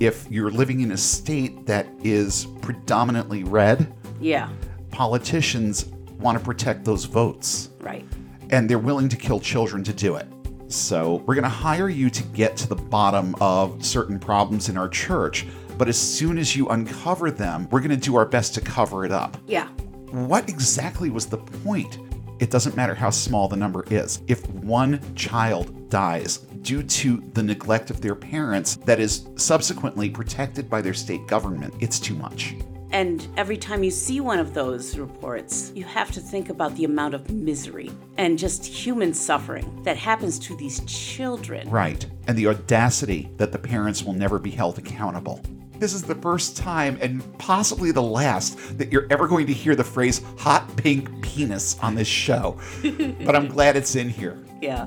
if 0.00 0.26
you're 0.30 0.50
living 0.50 0.80
in 0.80 0.92
a 0.92 0.96
state 0.96 1.66
that 1.66 1.86
is 2.02 2.46
predominantly 2.62 3.44
red, 3.44 3.92
Yeah, 4.20 4.48
politicians 4.90 5.86
want 6.18 6.38
to 6.38 6.44
protect 6.44 6.84
those 6.84 7.04
votes 7.04 7.70
right. 7.80 8.04
and 8.50 8.68
they're 8.68 8.78
willing 8.78 9.08
to 9.08 9.16
kill 9.16 9.40
children 9.40 9.84
to 9.84 9.92
do 9.92 10.16
it. 10.16 10.26
So, 10.68 11.16
we're 11.26 11.34
going 11.34 11.42
to 11.44 11.48
hire 11.48 11.88
you 11.88 12.10
to 12.10 12.22
get 12.24 12.56
to 12.58 12.68
the 12.68 12.76
bottom 12.76 13.34
of 13.40 13.84
certain 13.84 14.18
problems 14.20 14.68
in 14.68 14.76
our 14.76 14.88
church, 14.88 15.46
but 15.76 15.88
as 15.88 15.98
soon 15.98 16.38
as 16.38 16.54
you 16.54 16.68
uncover 16.68 17.30
them, 17.30 17.66
we're 17.70 17.80
going 17.80 17.90
to 17.90 17.96
do 17.96 18.14
our 18.16 18.26
best 18.26 18.54
to 18.54 18.60
cover 18.60 19.04
it 19.04 19.10
up. 19.10 19.36
Yeah, 19.46 19.68
What 20.10 20.48
exactly 20.48 21.10
was 21.10 21.26
the 21.26 21.38
point? 21.38 21.98
It 22.40 22.50
doesn't 22.50 22.74
matter 22.74 22.94
how 22.94 23.10
small 23.10 23.48
the 23.48 23.56
number 23.56 23.84
is. 23.90 24.22
If 24.26 24.48
one 24.48 25.00
child 25.14 25.90
dies 25.90 26.38
due 26.62 26.82
to 26.82 27.22
the 27.34 27.42
neglect 27.42 27.90
of 27.90 28.00
their 28.00 28.14
parents 28.14 28.76
that 28.86 28.98
is 28.98 29.26
subsequently 29.36 30.08
protected 30.08 30.70
by 30.70 30.80
their 30.80 30.94
state 30.94 31.26
government, 31.26 31.74
it's 31.80 32.00
too 32.00 32.14
much. 32.14 32.54
And 32.92 33.28
every 33.36 33.58
time 33.58 33.84
you 33.84 33.90
see 33.90 34.20
one 34.20 34.38
of 34.38 34.54
those 34.54 34.98
reports, 34.98 35.70
you 35.74 35.84
have 35.84 36.10
to 36.12 36.20
think 36.20 36.48
about 36.48 36.74
the 36.76 36.84
amount 36.84 37.14
of 37.14 37.30
misery 37.30 37.92
and 38.16 38.38
just 38.38 38.64
human 38.64 39.12
suffering 39.12 39.82
that 39.84 39.98
happens 39.98 40.38
to 40.40 40.56
these 40.56 40.80
children. 40.86 41.68
Right. 41.68 42.04
And 42.26 42.36
the 42.36 42.48
audacity 42.48 43.30
that 43.36 43.52
the 43.52 43.58
parents 43.58 44.02
will 44.02 44.14
never 44.14 44.38
be 44.38 44.50
held 44.50 44.78
accountable. 44.78 45.40
This 45.80 45.94
is 45.94 46.02
the 46.02 46.14
first 46.14 46.58
time, 46.58 46.98
and 47.00 47.22
possibly 47.38 47.90
the 47.90 48.02
last, 48.02 48.76
that 48.76 48.92
you're 48.92 49.06
ever 49.08 49.26
going 49.26 49.46
to 49.46 49.52
hear 49.54 49.74
the 49.74 49.82
phrase 49.82 50.20
hot 50.36 50.76
pink 50.76 51.22
penis 51.22 51.78
on 51.80 51.94
this 51.94 52.06
show. 52.06 52.58
but 53.24 53.34
I'm 53.34 53.48
glad 53.48 53.76
it's 53.76 53.96
in 53.96 54.10
here. 54.10 54.36
Yeah. 54.60 54.84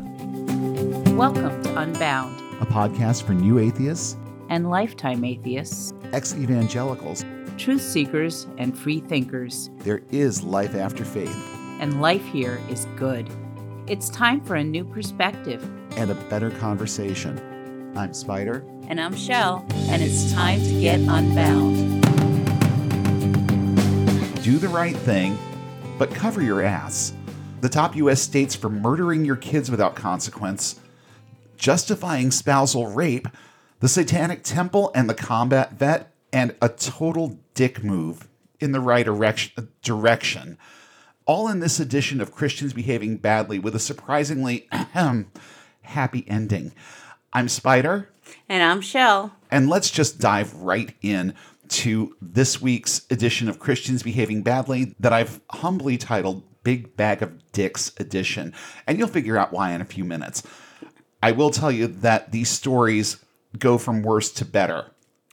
Welcome 1.16 1.64
to 1.64 1.80
Unbound 1.80 2.40
A 2.62 2.66
podcast 2.68 3.24
for 3.24 3.34
new 3.34 3.58
atheists, 3.58 4.18
and 4.50 4.70
Lifetime 4.70 5.24
Atheists, 5.24 5.94
ex 6.12 6.36
evangelicals. 6.36 7.26
truth 7.58 7.82
seekers, 7.82 8.46
and 8.60 8.78
free 8.78 9.00
thinkers. 9.00 9.72
There 9.80 10.04
is 10.12 10.44
life 10.44 10.76
after 10.76 11.04
faith 11.04 11.36
And 11.80 12.02
life 12.02 12.24
here 12.26 12.62
is 12.70 12.86
good. 12.96 13.28
It's 13.88 14.10
time 14.10 14.42
for 14.42 14.56
a 14.58 14.64
new 14.64 14.86
perspective. 14.86 15.64
and 15.98 16.12
a 16.12 16.16
better 16.30 16.52
conversation. 16.52 17.92
I'm 17.96 18.14
Spider. 18.14 18.64
And 18.88 19.00
I'm 19.00 19.16
Shell, 19.16 19.66
and 19.88 20.04
it's 20.04 20.32
time 20.34 20.62
to 20.62 20.80
get 20.80 21.00
unbound. 21.00 22.02
Do 24.44 24.58
the 24.58 24.68
right 24.68 24.96
thing, 24.96 25.38
but 25.98 26.14
cover 26.14 26.42
your 26.42 26.62
ass. 26.62 27.14
The 27.62 27.70
top 27.70 27.96
U.S. 27.96 28.22
states 28.22 28.56
for 28.56 28.70
murdering 28.70 29.24
your 29.24 29.38
kids 29.38 29.72
without 29.72 29.96
consequence, 29.96 30.80
justifying 31.56 32.30
spousal 32.30 32.88
rape, 32.88 33.28
the 33.80 33.88
Satanic 33.88 34.44
Temple 34.44 34.92
and 34.94 35.10
the 35.10 35.16
combat 35.16 35.74
vet, 35.74 36.14
and 36.34 36.54
a 36.62 36.68
total 36.68 37.40
dick 37.54 37.84
move 37.84 38.28
in 38.60 38.74
the 38.74 38.82
right 38.82 39.06
direction. 39.82 40.58
All 41.26 41.48
in 41.48 41.62
this 41.62 41.80
edition 41.80 42.20
of 42.20 42.34
Christians 42.34 42.74
Behaving 42.74 43.18
Badly 43.18 43.60
with 43.60 43.76
a 43.76 43.80
surprisingly 43.80 44.68
happy 45.82 46.26
ending. 46.28 46.74
I'm 47.32 47.48
Spider. 47.48 48.10
And 48.54 48.62
I'm 48.62 48.82
Shell. 48.82 49.32
And 49.50 49.68
let's 49.68 49.90
just 49.90 50.20
dive 50.20 50.54
right 50.54 50.94
in 51.02 51.34
to 51.70 52.16
this 52.22 52.62
week's 52.62 53.02
edition 53.10 53.50
of 53.50 53.58
Christians 53.58 54.04
Behaving 54.04 54.44
Badly 54.44 54.94
that 55.00 55.12
I've 55.12 55.42
humbly 55.50 55.98
titled 55.98 56.44
Big 56.64 56.96
Bag 56.96 57.24
of 57.24 57.52
Dicks 57.52 57.94
Edition. 57.98 58.54
And 58.86 59.00
you'll 59.00 59.08
figure 59.08 59.40
out 59.40 59.54
why 59.54 59.72
in 59.72 59.82
a 59.82 59.86
few 59.86 60.04
minutes. 60.04 60.44
I 61.24 61.32
will 61.32 61.50
tell 61.50 61.72
you 61.72 61.88
that 61.88 62.32
these 62.32 62.48
stories 62.52 63.26
go 63.58 63.80
from 63.80 64.04
worse 64.04 64.32
to 64.34 64.46
better. 64.46 64.86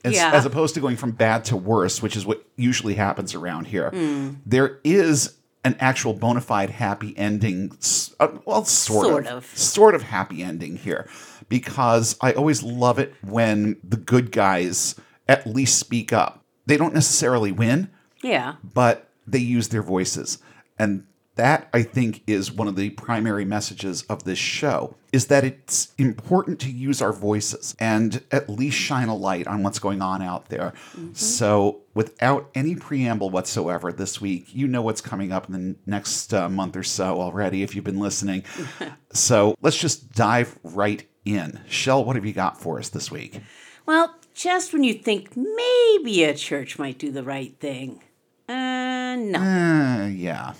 As, 0.03 0.15
Yeah. 0.15 0.31
as 0.33 0.47
opposed 0.47 0.73
to 0.73 0.81
going 0.81 0.97
from 0.97 1.11
bad 1.11 1.45
to 1.45 1.55
worse, 1.55 2.01
which 2.01 2.17
is 2.17 2.25
what 2.25 2.43
usually 2.55 2.95
happens 2.95 3.35
around 3.35 3.67
here. 3.67 3.91
Hmm. 3.91 4.29
There 4.47 4.79
is 4.83 5.35
an 5.63 5.75
actual 5.79 6.13
bona 6.13 6.41
fide 6.41 6.71
happy 6.71 7.15
ending. 7.17 7.71
uh, 8.19 8.27
well, 8.45 8.65
sort, 8.65 9.05
Sort 9.07 9.27
of. 9.27 9.33
of. 9.37 9.45
Sort 9.57 9.95
of 9.95 10.03
happy 10.03 10.41
ending 10.43 10.77
here. 10.77 11.07
Because 11.49 12.15
I 12.21 12.31
always 12.33 12.63
love 12.63 12.97
it 12.99 13.13
when 13.21 13.77
the 13.83 13.97
good 13.97 14.31
guys 14.31 14.95
at 15.27 15.45
least 15.45 15.77
speak 15.77 16.11
up. 16.13 16.43
They 16.65 16.77
don't 16.77 16.93
necessarily 16.93 17.51
win, 17.51 17.89
Yeah. 18.23 18.55
but 18.63 19.09
they 19.27 19.39
use 19.39 19.67
their 19.69 19.83
voices. 19.83 20.37
And 20.79 21.05
that 21.35 21.69
I 21.73 21.83
think 21.83 22.23
is 22.27 22.51
one 22.51 22.67
of 22.67 22.75
the 22.75 22.89
primary 22.91 23.45
messages 23.45 24.03
of 24.03 24.25
this 24.25 24.37
show 24.37 24.95
is 25.11 25.27
that 25.27 25.43
it's 25.43 25.93
important 25.97 26.59
to 26.61 26.71
use 26.71 27.01
our 27.01 27.13
voices 27.13 27.75
and 27.79 28.23
at 28.31 28.49
least 28.49 28.77
shine 28.77 29.07
a 29.07 29.15
light 29.15 29.47
on 29.47 29.63
what's 29.63 29.79
going 29.79 30.01
on 30.01 30.21
out 30.21 30.49
there. 30.49 30.73
So, 31.13 31.81
without 31.93 32.49
any 32.55 32.75
preamble 32.75 33.29
whatsoever 33.29 33.91
this 33.91 34.21
week, 34.21 34.53
you 34.53 34.67
know 34.67 34.81
what's 34.81 35.01
coming 35.01 35.31
up 35.31 35.47
in 35.47 35.53
the 35.53 35.75
next 35.85 36.33
uh, 36.33 36.47
month 36.49 36.75
or 36.75 36.83
so 36.83 37.19
already 37.19 37.63
if 37.63 37.75
you've 37.75 37.85
been 37.85 37.99
listening. 37.99 38.43
so, 39.11 39.55
let's 39.61 39.77
just 39.77 40.13
dive 40.13 40.57
right 40.63 41.07
in. 41.25 41.59
Shell, 41.67 42.05
what 42.05 42.15
have 42.15 42.25
you 42.25 42.33
got 42.33 42.59
for 42.59 42.79
us 42.79 42.89
this 42.89 43.11
week? 43.11 43.41
Well, 43.85 44.15
just 44.33 44.73
when 44.73 44.83
you 44.83 44.93
think 44.93 45.35
maybe 45.35 46.23
a 46.23 46.33
church 46.33 46.79
might 46.79 46.97
do 46.97 47.11
the 47.11 47.23
right 47.23 47.55
thing. 47.59 48.01
Uh, 48.47 49.15
no. 49.15 49.39
Uh, 49.39 50.07
yeah. 50.07 50.53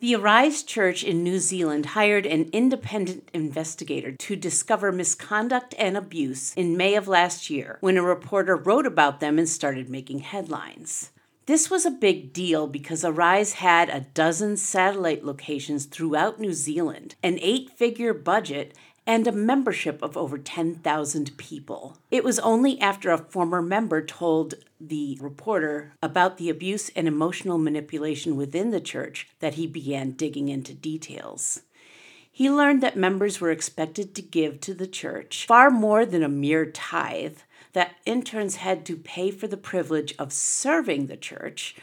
The 0.00 0.16
Arise 0.16 0.62
Church 0.62 1.04
in 1.04 1.22
New 1.22 1.38
Zealand 1.38 1.84
hired 1.84 2.24
an 2.24 2.48
independent 2.54 3.28
investigator 3.34 4.12
to 4.12 4.34
discover 4.34 4.92
misconduct 4.92 5.74
and 5.78 5.94
abuse 5.94 6.54
in 6.54 6.74
May 6.74 6.94
of 6.94 7.06
last 7.06 7.50
year 7.50 7.76
when 7.82 7.98
a 7.98 8.02
reporter 8.02 8.56
wrote 8.56 8.86
about 8.86 9.20
them 9.20 9.38
and 9.38 9.46
started 9.46 9.90
making 9.90 10.20
headlines. 10.20 11.10
This 11.44 11.68
was 11.68 11.84
a 11.84 11.90
big 11.90 12.32
deal 12.32 12.66
because 12.66 13.04
Arise 13.04 13.54
had 13.54 13.90
a 13.90 14.06
dozen 14.14 14.56
satellite 14.56 15.22
locations 15.22 15.84
throughout 15.84 16.40
New 16.40 16.54
Zealand, 16.54 17.16
an 17.22 17.38
eight 17.42 17.68
figure 17.70 18.14
budget, 18.14 18.72
and 19.06 19.26
a 19.26 19.32
membership 19.32 20.02
of 20.02 20.16
over 20.16 20.38
10,000 20.38 21.36
people. 21.36 21.98
It 22.10 22.22
was 22.22 22.38
only 22.38 22.80
after 22.80 23.10
a 23.10 23.18
former 23.18 23.62
member 23.62 24.04
told 24.04 24.54
the 24.80 25.18
reporter 25.20 25.94
about 26.02 26.38
the 26.38 26.48
abuse 26.48 26.90
and 26.90 27.08
emotional 27.08 27.58
manipulation 27.58 28.36
within 28.36 28.70
the 28.70 28.80
church 28.80 29.28
that 29.40 29.54
he 29.54 29.66
began 29.66 30.12
digging 30.12 30.48
into 30.48 30.74
details. 30.74 31.62
He 32.30 32.50
learned 32.50 32.82
that 32.82 32.96
members 32.96 33.40
were 33.40 33.50
expected 33.50 34.14
to 34.14 34.22
give 34.22 34.60
to 34.60 34.74
the 34.74 34.86
church 34.86 35.46
far 35.46 35.70
more 35.70 36.06
than 36.06 36.22
a 36.22 36.28
mere 36.28 36.66
tithe, 36.66 37.38
that 37.72 37.96
interns 38.04 38.56
had 38.56 38.84
to 38.86 38.96
pay 38.96 39.30
for 39.30 39.46
the 39.46 39.56
privilege 39.56 40.14
of 40.18 40.32
serving 40.32 41.06
the 41.06 41.16
church, 41.16 41.76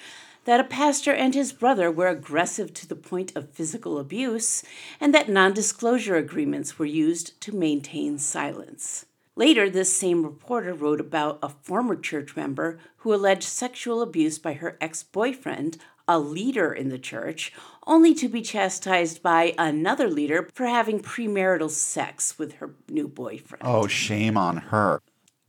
that 0.48 0.62
a 0.62 0.64
pastor 0.64 1.14
and 1.14 1.36
his 1.36 1.52
brother 1.52 1.92
were 1.92 2.08
aggressive 2.08 2.74
to 2.74 2.88
the 2.88 2.96
point 2.96 3.36
of 3.36 3.52
physical 3.52 4.00
abuse, 4.00 4.64
and 4.98 5.14
that 5.14 5.28
non 5.28 5.54
disclosure 5.54 6.16
agreements 6.16 6.80
were 6.80 6.86
used 6.86 7.40
to 7.42 7.54
maintain 7.54 8.18
silence. 8.18 9.06
Later, 9.36 9.70
this 9.70 9.94
same 9.94 10.24
reporter 10.24 10.74
wrote 10.74 11.02
about 11.02 11.38
a 11.44 11.50
former 11.50 11.98
church 11.98 12.38
member 12.38 12.80
who 13.00 13.14
alleged 13.14 13.44
sexual 13.44 14.02
abuse 14.02 14.40
by 14.40 14.54
her 14.54 14.78
ex 14.80 15.04
boyfriend, 15.04 15.80
a 16.08 16.18
leader 16.18 16.72
in 16.74 16.88
the 16.88 16.98
church, 16.98 17.52
only 17.86 18.14
to 18.14 18.30
be 18.30 18.42
chastised 18.42 19.22
by 19.22 19.54
another 19.58 20.08
leader 20.08 20.48
for 20.54 20.66
having 20.66 21.02
premarital 21.02 21.70
sex 21.70 22.40
with 22.40 22.54
her 22.54 22.74
new 22.88 23.10
boyfriend. 23.10 23.64
Oh, 23.66 23.88
shame 23.88 24.38
on 24.38 24.56
her. 24.56 25.02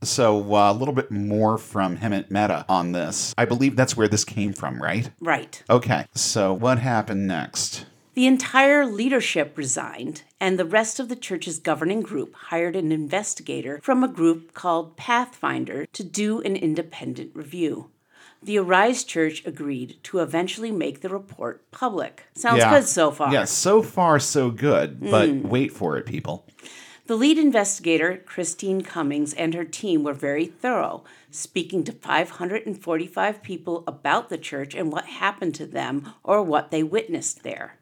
So, 0.03 0.55
uh, 0.55 0.71
a 0.71 0.75
little 0.75 0.95
bit 0.95 1.11
more 1.11 1.59
from 1.59 1.97
Hemant 1.97 2.31
Mehta 2.31 2.65
on 2.69 2.93
this. 2.93 3.35
I 3.37 3.45
believe 3.45 3.75
that's 3.75 3.97
where 3.97 4.07
this 4.07 4.25
came 4.25 4.53
from, 4.53 4.81
right? 4.81 5.11
Right. 5.21 5.61
Okay, 5.69 6.07
so 6.15 6.53
what 6.53 6.79
happened 6.79 7.27
next? 7.27 7.85
The 8.15 8.27
entire 8.27 8.87
leadership 8.87 9.57
resigned, 9.57 10.23
and 10.41 10.59
the 10.59 10.65
rest 10.65 11.01
of 11.01 11.09
the 11.09 11.17
church's 11.17 11.59
governing 11.59 12.01
group 12.03 12.35
hired 12.35 12.77
an 12.77 12.93
investigator 12.93 13.81
from 13.83 14.05
a 14.05 14.09
group 14.09 14.55
called 14.55 14.97
Pathfinder 14.97 15.87
to 15.87 16.05
do 16.05 16.41
an 16.43 16.55
independent 16.57 17.33
review. 17.35 17.91
The 18.41 18.59
Arise 18.59 19.03
Church 19.03 19.45
agreed 19.45 19.99
to 20.05 20.21
eventually 20.21 20.71
make 20.71 21.01
the 21.01 21.09
report 21.09 21.69
public. 21.73 22.23
Sounds 22.37 22.59
Yeah. 22.59 22.71
good 22.71 22.87
so 22.87 23.11
far. 23.11 23.33
Yeah, 23.33 23.45
so 23.45 23.83
far 23.83 24.21
so 24.21 24.51
good, 24.51 25.01
but 25.01 25.29
wait 25.29 25.73
for 25.73 25.97
it, 25.97 26.07
people. 26.07 26.45
The 27.09 27.17
lead 27.17 27.39
investigator, 27.39 28.19
Christine 28.27 28.83
Cummings, 28.83 29.33
and 29.33 29.55
her 29.55 29.65
team 29.65 30.03
were 30.03 30.13
very 30.13 30.45
thorough, 30.45 31.05
speaking 31.31 31.83
to 31.85 31.93
545 31.93 33.43
people 33.43 33.83
about 33.87 34.29
the 34.29 34.37
church 34.37 34.75
and 34.75 34.93
what 34.93 35.07
happened 35.07 35.55
to 35.55 35.65
them 35.65 36.13
or 36.23 36.43
what 36.43 36.71
they 36.71 36.83
witnessed 36.83 37.45
there. 37.45 37.79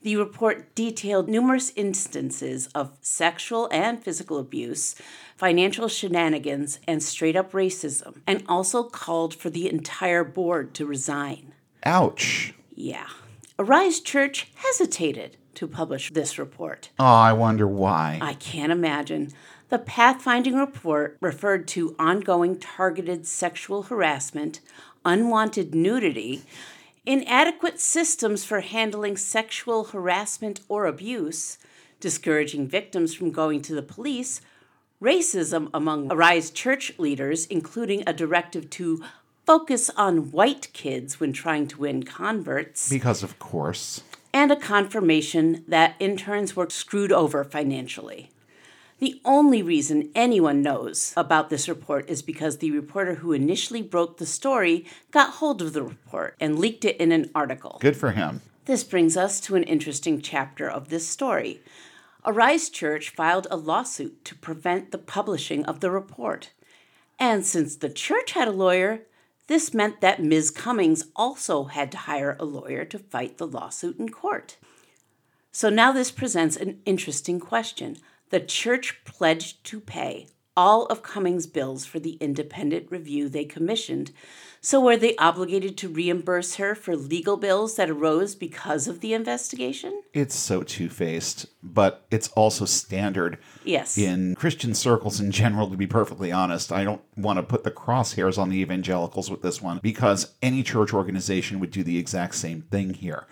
The 0.00 0.16
report 0.16 0.74
detailed 0.74 1.28
numerous 1.28 1.74
instances 1.76 2.68
of 2.68 2.96
sexual 3.02 3.68
and 3.70 4.02
physical 4.02 4.38
abuse, 4.38 4.94
financial 5.36 5.88
shenanigans, 5.88 6.78
and 6.88 7.02
straight 7.02 7.36
up 7.36 7.52
racism, 7.52 8.22
and 8.26 8.42
also 8.48 8.82
called 8.84 9.34
for 9.34 9.50
the 9.50 9.70
entire 9.70 10.24
board 10.24 10.72
to 10.76 10.86
resign. 10.86 11.52
Ouch. 11.84 12.54
Yeah. 12.74 13.08
Arise 13.58 14.00
Church 14.00 14.50
hesitated 14.54 15.36
to 15.54 15.66
publish 15.66 16.10
this 16.10 16.38
report. 16.38 16.90
Oh, 16.98 17.04
I 17.04 17.32
wonder 17.32 17.66
why. 17.66 18.18
I 18.20 18.34
can't 18.34 18.72
imagine. 18.72 19.32
The 19.68 19.78
pathfinding 19.78 20.58
report 20.58 21.16
referred 21.20 21.68
to 21.68 21.94
ongoing 21.98 22.58
targeted 22.58 23.26
sexual 23.26 23.84
harassment, 23.84 24.60
unwanted 25.04 25.74
nudity, 25.74 26.42
inadequate 27.06 27.80
systems 27.80 28.44
for 28.44 28.60
handling 28.60 29.16
sexual 29.16 29.84
harassment 29.84 30.60
or 30.68 30.86
abuse, 30.86 31.58
discouraging 32.00 32.66
victims 32.66 33.14
from 33.14 33.30
going 33.30 33.62
to 33.62 33.74
the 33.74 33.82
police, 33.82 34.40
racism 35.02 35.70
among 35.72 36.10
Arise 36.12 36.50
church 36.50 36.92
leaders, 36.98 37.46
including 37.46 38.02
a 38.06 38.12
directive 38.12 38.68
to 38.70 39.02
focus 39.46 39.90
on 39.96 40.30
white 40.30 40.72
kids 40.72 41.18
when 41.18 41.32
trying 41.32 41.66
to 41.66 41.78
win 41.78 42.02
converts, 42.02 42.88
Because, 42.88 43.22
of 43.22 43.38
course, 43.38 44.02
and 44.32 44.50
a 44.50 44.56
confirmation 44.56 45.64
that 45.68 45.96
interns 45.98 46.54
were 46.54 46.70
screwed 46.70 47.12
over 47.12 47.44
financially. 47.44 48.30
The 48.98 49.20
only 49.24 49.62
reason 49.62 50.10
anyone 50.14 50.60
knows 50.60 51.14
about 51.16 51.48
this 51.48 51.68
report 51.68 52.08
is 52.10 52.20
because 52.20 52.58
the 52.58 52.70
reporter 52.70 53.14
who 53.14 53.32
initially 53.32 53.80
broke 53.80 54.18
the 54.18 54.26
story 54.26 54.84
got 55.10 55.34
hold 55.34 55.62
of 55.62 55.72
the 55.72 55.82
report 55.82 56.36
and 56.38 56.58
leaked 56.58 56.84
it 56.84 56.98
in 56.98 57.10
an 57.10 57.30
article. 57.34 57.78
good 57.80 57.96
for 57.96 58.10
him. 58.12 58.42
This 58.66 58.84
brings 58.84 59.16
us 59.16 59.40
to 59.40 59.56
an 59.56 59.62
interesting 59.62 60.20
chapter 60.20 60.68
of 60.68 60.90
this 60.90 61.08
story. 61.08 61.60
Arise 62.26 62.68
Church 62.68 63.08
filed 63.08 63.46
a 63.50 63.56
lawsuit 63.56 64.22
to 64.26 64.34
prevent 64.34 64.92
the 64.92 64.98
publishing 64.98 65.64
of 65.64 65.80
the 65.80 65.90
report. 65.90 66.50
And 67.18 67.44
since 67.44 67.76
the 67.76 67.88
church 67.88 68.32
had 68.32 68.48
a 68.48 68.52
lawyer, 68.52 69.06
this 69.50 69.74
meant 69.74 70.00
that 70.00 70.22
Ms. 70.22 70.52
Cummings 70.52 71.06
also 71.16 71.64
had 71.64 71.90
to 71.90 71.98
hire 71.98 72.36
a 72.38 72.44
lawyer 72.44 72.84
to 72.84 73.00
fight 73.00 73.36
the 73.36 73.48
lawsuit 73.48 73.98
in 73.98 74.08
court. 74.08 74.56
So 75.50 75.68
now 75.68 75.90
this 75.90 76.12
presents 76.12 76.54
an 76.54 76.78
interesting 76.86 77.40
question. 77.40 77.96
The 78.28 78.38
church 78.38 79.04
pledged 79.04 79.64
to 79.64 79.80
pay 79.80 80.28
all 80.60 80.84
of 80.86 81.02
Cummings' 81.02 81.46
bills 81.46 81.86
for 81.86 81.98
the 81.98 82.18
independent 82.20 82.86
review 82.90 83.30
they 83.30 83.46
commissioned. 83.46 84.10
So 84.60 84.78
were 84.78 84.98
they 84.98 85.16
obligated 85.16 85.78
to 85.78 85.88
reimburse 85.88 86.56
her 86.56 86.74
for 86.74 86.94
legal 86.94 87.38
bills 87.38 87.76
that 87.76 87.88
arose 87.88 88.34
because 88.34 88.86
of 88.86 89.00
the 89.00 89.14
investigation? 89.14 90.02
It's 90.12 90.34
so 90.34 90.62
two 90.62 90.90
faced, 90.90 91.46
but 91.62 92.04
it's 92.10 92.28
also 92.32 92.66
standard 92.66 93.38
Yes. 93.64 93.96
in 93.96 94.34
Christian 94.34 94.74
circles 94.74 95.18
in 95.18 95.30
general, 95.30 95.70
to 95.70 95.78
be 95.78 95.86
perfectly 95.86 96.30
honest. 96.30 96.72
I 96.72 96.84
don't 96.84 97.00
want 97.16 97.38
to 97.38 97.42
put 97.42 97.64
the 97.64 97.70
crosshairs 97.70 98.36
on 98.36 98.50
the 98.50 98.58
evangelicals 98.58 99.30
with 99.30 99.40
this 99.40 99.62
one 99.62 99.80
because 99.82 100.34
any 100.42 100.62
church 100.62 100.92
organization 100.92 101.58
would 101.60 101.70
do 101.70 101.82
the 101.82 101.96
exact 101.96 102.34
same 102.34 102.60
thing 102.70 102.92
here. 102.92 103.26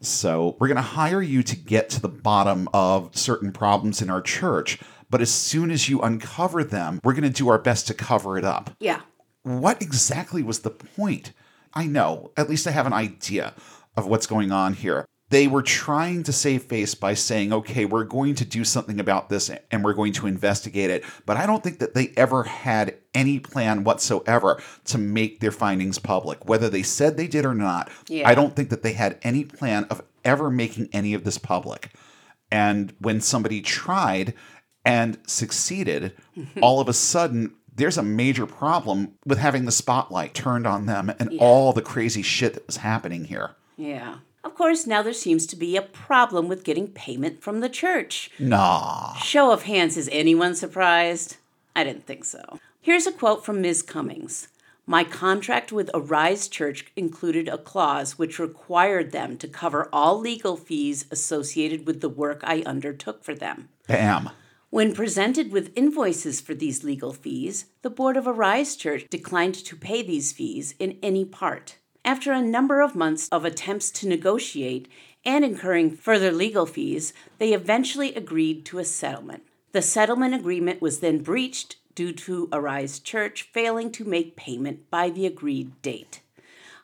So 0.00 0.56
we're 0.58 0.68
going 0.68 0.76
to 0.76 0.82
hire 0.82 1.22
you 1.22 1.44
to 1.44 1.56
get 1.56 1.88
to 1.90 2.00
the 2.00 2.08
bottom 2.08 2.68
of 2.74 3.16
certain 3.16 3.52
problems 3.52 4.02
in 4.02 4.10
our 4.10 4.20
church. 4.20 4.80
But 5.14 5.22
as 5.22 5.30
soon 5.30 5.70
as 5.70 5.88
you 5.88 6.00
uncover 6.00 6.64
them, 6.64 6.98
we're 7.04 7.12
going 7.12 7.22
to 7.22 7.30
do 7.30 7.48
our 7.48 7.58
best 7.60 7.86
to 7.86 7.94
cover 7.94 8.36
it 8.36 8.44
up. 8.44 8.70
Yeah. 8.80 9.02
What 9.44 9.80
exactly 9.80 10.42
was 10.42 10.58
the 10.62 10.70
point? 10.70 11.30
I 11.72 11.86
know, 11.86 12.32
at 12.36 12.50
least 12.50 12.66
I 12.66 12.72
have 12.72 12.84
an 12.84 12.92
idea 12.92 13.54
of 13.96 14.08
what's 14.08 14.26
going 14.26 14.50
on 14.50 14.74
here. 14.74 15.06
They 15.28 15.46
were 15.46 15.62
trying 15.62 16.24
to 16.24 16.32
save 16.32 16.64
face 16.64 16.96
by 16.96 17.14
saying, 17.14 17.52
okay, 17.52 17.84
we're 17.84 18.02
going 18.02 18.34
to 18.34 18.44
do 18.44 18.64
something 18.64 18.98
about 18.98 19.28
this 19.28 19.52
and 19.70 19.84
we're 19.84 19.94
going 19.94 20.14
to 20.14 20.26
investigate 20.26 20.90
it. 20.90 21.04
But 21.26 21.36
I 21.36 21.46
don't 21.46 21.62
think 21.62 21.78
that 21.78 21.94
they 21.94 22.12
ever 22.16 22.42
had 22.42 22.96
any 23.14 23.38
plan 23.38 23.84
whatsoever 23.84 24.60
to 24.86 24.98
make 24.98 25.38
their 25.38 25.52
findings 25.52 26.00
public. 26.00 26.48
Whether 26.48 26.68
they 26.68 26.82
said 26.82 27.16
they 27.16 27.28
did 27.28 27.44
or 27.44 27.54
not, 27.54 27.88
Yeah. 28.08 28.28
I 28.28 28.34
don't 28.34 28.56
think 28.56 28.68
that 28.70 28.82
they 28.82 28.94
had 28.94 29.20
any 29.22 29.44
plan 29.44 29.84
of 29.90 30.02
ever 30.24 30.50
making 30.50 30.88
any 30.92 31.14
of 31.14 31.22
this 31.22 31.38
public. 31.38 31.90
And 32.50 32.94
when 33.00 33.20
somebody 33.20 33.60
tried 33.60 34.34
and 34.84 35.18
succeeded, 35.26 36.12
all 36.60 36.80
of 36.80 36.88
a 36.88 36.92
sudden, 36.92 37.54
there's 37.74 37.98
a 37.98 38.02
major 38.02 38.46
problem 38.46 39.14
with 39.24 39.38
having 39.38 39.64
the 39.64 39.72
spotlight 39.72 40.34
turned 40.34 40.66
on 40.66 40.86
them 40.86 41.12
and 41.18 41.38
all 41.40 41.72
the 41.72 41.82
crazy 41.82 42.22
shit 42.22 42.54
that 42.54 42.66
was 42.66 42.78
happening 42.78 43.24
here. 43.24 43.52
Yeah. 43.76 44.18
Of 44.44 44.54
course, 44.54 44.86
now 44.86 45.02
there 45.02 45.14
seems 45.14 45.46
to 45.46 45.56
be 45.56 45.76
a 45.76 45.82
problem 45.82 46.48
with 46.48 46.64
getting 46.64 46.88
payment 46.88 47.42
from 47.42 47.60
the 47.60 47.68
church. 47.68 48.30
Nah. 48.38 49.14
Show 49.14 49.50
of 49.50 49.62
hands, 49.62 49.96
is 49.96 50.08
anyone 50.12 50.54
surprised? 50.54 51.38
I 51.74 51.82
didn't 51.82 52.06
think 52.06 52.24
so. 52.24 52.60
Here's 52.80 53.06
a 53.06 53.12
quote 53.12 53.44
from 53.44 53.62
Ms. 53.62 53.82
Cummings. 53.82 54.48
My 54.86 55.02
contract 55.02 55.72
with 55.72 55.90
Arise 55.94 56.46
Church 56.46 56.84
included 56.94 57.48
a 57.48 57.56
clause 57.56 58.18
which 58.18 58.38
required 58.38 59.12
them 59.12 59.38
to 59.38 59.48
cover 59.48 59.88
all 59.90 60.20
legal 60.20 60.58
fees 60.58 61.06
associated 61.10 61.86
with 61.86 62.02
the 62.02 62.10
work 62.10 62.42
I 62.44 62.62
undertook 62.66 63.24
for 63.24 63.34
them. 63.34 63.70
Bam. 63.88 64.28
When 64.74 64.92
presented 64.92 65.52
with 65.52 65.70
invoices 65.76 66.40
for 66.40 66.52
these 66.52 66.82
legal 66.82 67.12
fees, 67.12 67.66
the 67.82 67.90
Board 67.90 68.16
of 68.16 68.26
Arise 68.26 68.74
Church 68.74 69.06
declined 69.08 69.54
to 69.54 69.76
pay 69.76 70.02
these 70.02 70.32
fees 70.32 70.74
in 70.80 70.98
any 71.00 71.24
part. 71.24 71.76
After 72.04 72.32
a 72.32 72.42
number 72.42 72.80
of 72.80 72.96
months 72.96 73.28
of 73.28 73.44
attempts 73.44 73.92
to 73.92 74.08
negotiate 74.08 74.88
and 75.24 75.44
incurring 75.44 75.92
further 75.92 76.32
legal 76.32 76.66
fees, 76.66 77.12
they 77.38 77.52
eventually 77.52 78.16
agreed 78.16 78.64
to 78.64 78.80
a 78.80 78.84
settlement. 78.84 79.44
The 79.70 79.80
settlement 79.80 80.34
agreement 80.34 80.82
was 80.82 80.98
then 80.98 81.22
breached 81.22 81.76
due 81.94 82.12
to 82.12 82.48
Arise 82.52 82.98
Church 82.98 83.44
failing 83.52 83.92
to 83.92 84.04
make 84.04 84.34
payment 84.34 84.90
by 84.90 85.08
the 85.08 85.24
agreed 85.24 85.82
date. 85.82 86.20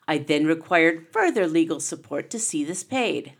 I 0.07 0.17
then 0.17 0.45
required 0.45 1.07
further 1.11 1.45
legal 1.45 1.81
support 1.81 2.29
to 2.29 2.39
see 2.39 2.63
this 2.63 2.85
paid. 2.85 3.33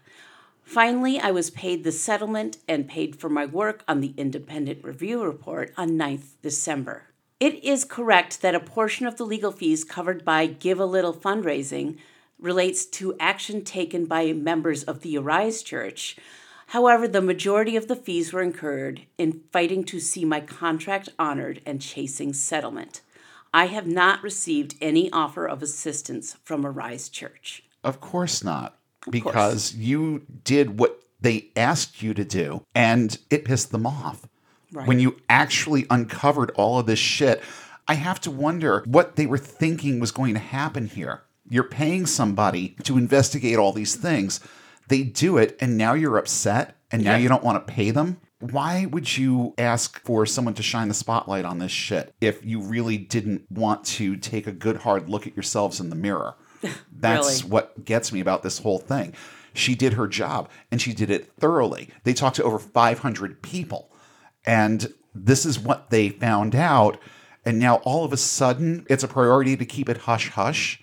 Finally, 0.71 1.19
I 1.19 1.31
was 1.31 1.49
paid 1.49 1.83
the 1.83 1.91
settlement 1.91 2.57
and 2.65 2.87
paid 2.87 3.17
for 3.17 3.27
my 3.27 3.45
work 3.45 3.83
on 3.89 3.99
the 3.99 4.13
independent 4.15 4.81
review 4.85 5.21
report 5.21 5.73
on 5.75 5.97
9th 5.97 6.35
December. 6.41 7.07
It 7.41 7.61
is 7.61 7.83
correct 7.83 8.41
that 8.41 8.55
a 8.55 8.61
portion 8.61 9.05
of 9.05 9.17
the 9.17 9.25
legal 9.25 9.51
fees 9.51 9.83
covered 9.83 10.23
by 10.23 10.47
Givealittle 10.47 11.17
fundraising 11.17 11.97
relates 12.39 12.85
to 12.85 13.17
action 13.19 13.65
taken 13.65 14.05
by 14.05 14.31
members 14.31 14.83
of 14.83 15.01
the 15.01 15.17
Arise 15.17 15.61
Church. 15.61 16.15
However, 16.67 17.05
the 17.05 17.21
majority 17.21 17.75
of 17.75 17.89
the 17.89 17.95
fees 17.97 18.31
were 18.31 18.41
incurred 18.41 19.01
in 19.17 19.41
fighting 19.51 19.83
to 19.83 19.99
see 19.99 20.23
my 20.23 20.39
contract 20.39 21.09
honored 21.19 21.59
and 21.65 21.81
chasing 21.81 22.31
settlement. 22.31 23.01
I 23.53 23.65
have 23.65 23.87
not 23.87 24.23
received 24.23 24.75
any 24.79 25.11
offer 25.11 25.45
of 25.45 25.61
assistance 25.61 26.37
from 26.45 26.65
Arise 26.65 27.09
Church. 27.09 27.65
Of 27.83 27.99
course 27.99 28.41
not. 28.41 28.77
Because 29.09 29.73
you 29.75 30.25
did 30.43 30.79
what 30.79 31.01
they 31.19 31.49
asked 31.55 32.01
you 32.01 32.13
to 32.13 32.23
do 32.25 32.65
and 32.75 33.17
it 33.29 33.45
pissed 33.45 33.71
them 33.71 33.85
off. 33.85 34.27
Right. 34.71 34.87
When 34.87 34.99
you 34.99 35.17
actually 35.29 35.85
uncovered 35.89 36.51
all 36.55 36.79
of 36.79 36.85
this 36.85 36.99
shit, 36.99 37.41
I 37.87 37.95
have 37.95 38.21
to 38.21 38.31
wonder 38.31 38.83
what 38.85 39.15
they 39.17 39.25
were 39.25 39.37
thinking 39.37 39.99
was 39.99 40.11
going 40.11 40.33
to 40.33 40.39
happen 40.39 40.87
here. 40.87 41.21
You're 41.49 41.63
paying 41.65 42.05
somebody 42.05 42.75
to 42.83 42.97
investigate 42.97 43.57
all 43.57 43.73
these 43.73 43.95
things. 43.95 44.39
They 44.87 45.03
do 45.03 45.37
it, 45.37 45.57
and 45.59 45.77
now 45.77 45.93
you're 45.93 46.17
upset, 46.17 46.77
and 46.91 47.03
now 47.03 47.11
Yeah. 47.13 47.17
you 47.17 47.29
don't 47.29 47.43
want 47.43 47.65
to 47.67 47.73
pay 47.73 47.91
them. 47.91 48.17
Why 48.39 48.85
would 48.85 49.17
you 49.17 49.53
ask 49.57 49.99
for 50.03 50.25
someone 50.25 50.53
to 50.55 50.63
shine 50.63 50.87
the 50.87 50.93
spotlight 50.93 51.45
on 51.45 51.59
this 51.59 51.71
shit 51.71 52.13
if 52.21 52.43
you 52.45 52.59
really 52.61 52.97
didn't 52.97 53.45
want 53.51 53.83
to 53.85 54.15
take 54.15 54.47
a 54.47 54.51
good 54.51 54.77
hard 54.77 55.09
look 55.09 55.27
at 55.27 55.35
yourselves 55.35 55.79
in 55.79 55.89
the 55.89 55.95
mirror? 55.95 56.35
That's 56.91 57.41
Really? 57.43 57.51
what 57.51 57.85
gets 57.85 58.11
me 58.11 58.19
about 58.19 58.43
this 58.43 58.59
whole 58.59 58.79
thing. 58.79 59.13
She 59.53 59.75
did 59.75 59.93
her 59.93 60.07
job 60.07 60.49
and 60.71 60.81
she 60.81 60.93
did 60.93 61.09
it 61.09 61.31
thoroughly. 61.39 61.89
They 62.03 62.13
talked 62.13 62.37
to 62.37 62.43
over 62.43 62.59
500 62.59 63.41
people. 63.41 63.91
And 64.45 64.93
this 65.13 65.45
is 65.45 65.59
what 65.59 65.89
they 65.89 66.09
found 66.09 66.55
out. 66.55 66.97
And 67.45 67.59
now 67.59 67.75
all 67.77 68.05
of 68.05 68.13
a 68.13 68.17
sudden, 68.17 68.85
it's 68.89 69.03
a 69.03 69.07
priority 69.07 69.57
to 69.57 69.65
keep 69.65 69.89
it 69.89 69.97
hush 69.97 70.29
hush. 70.29 70.81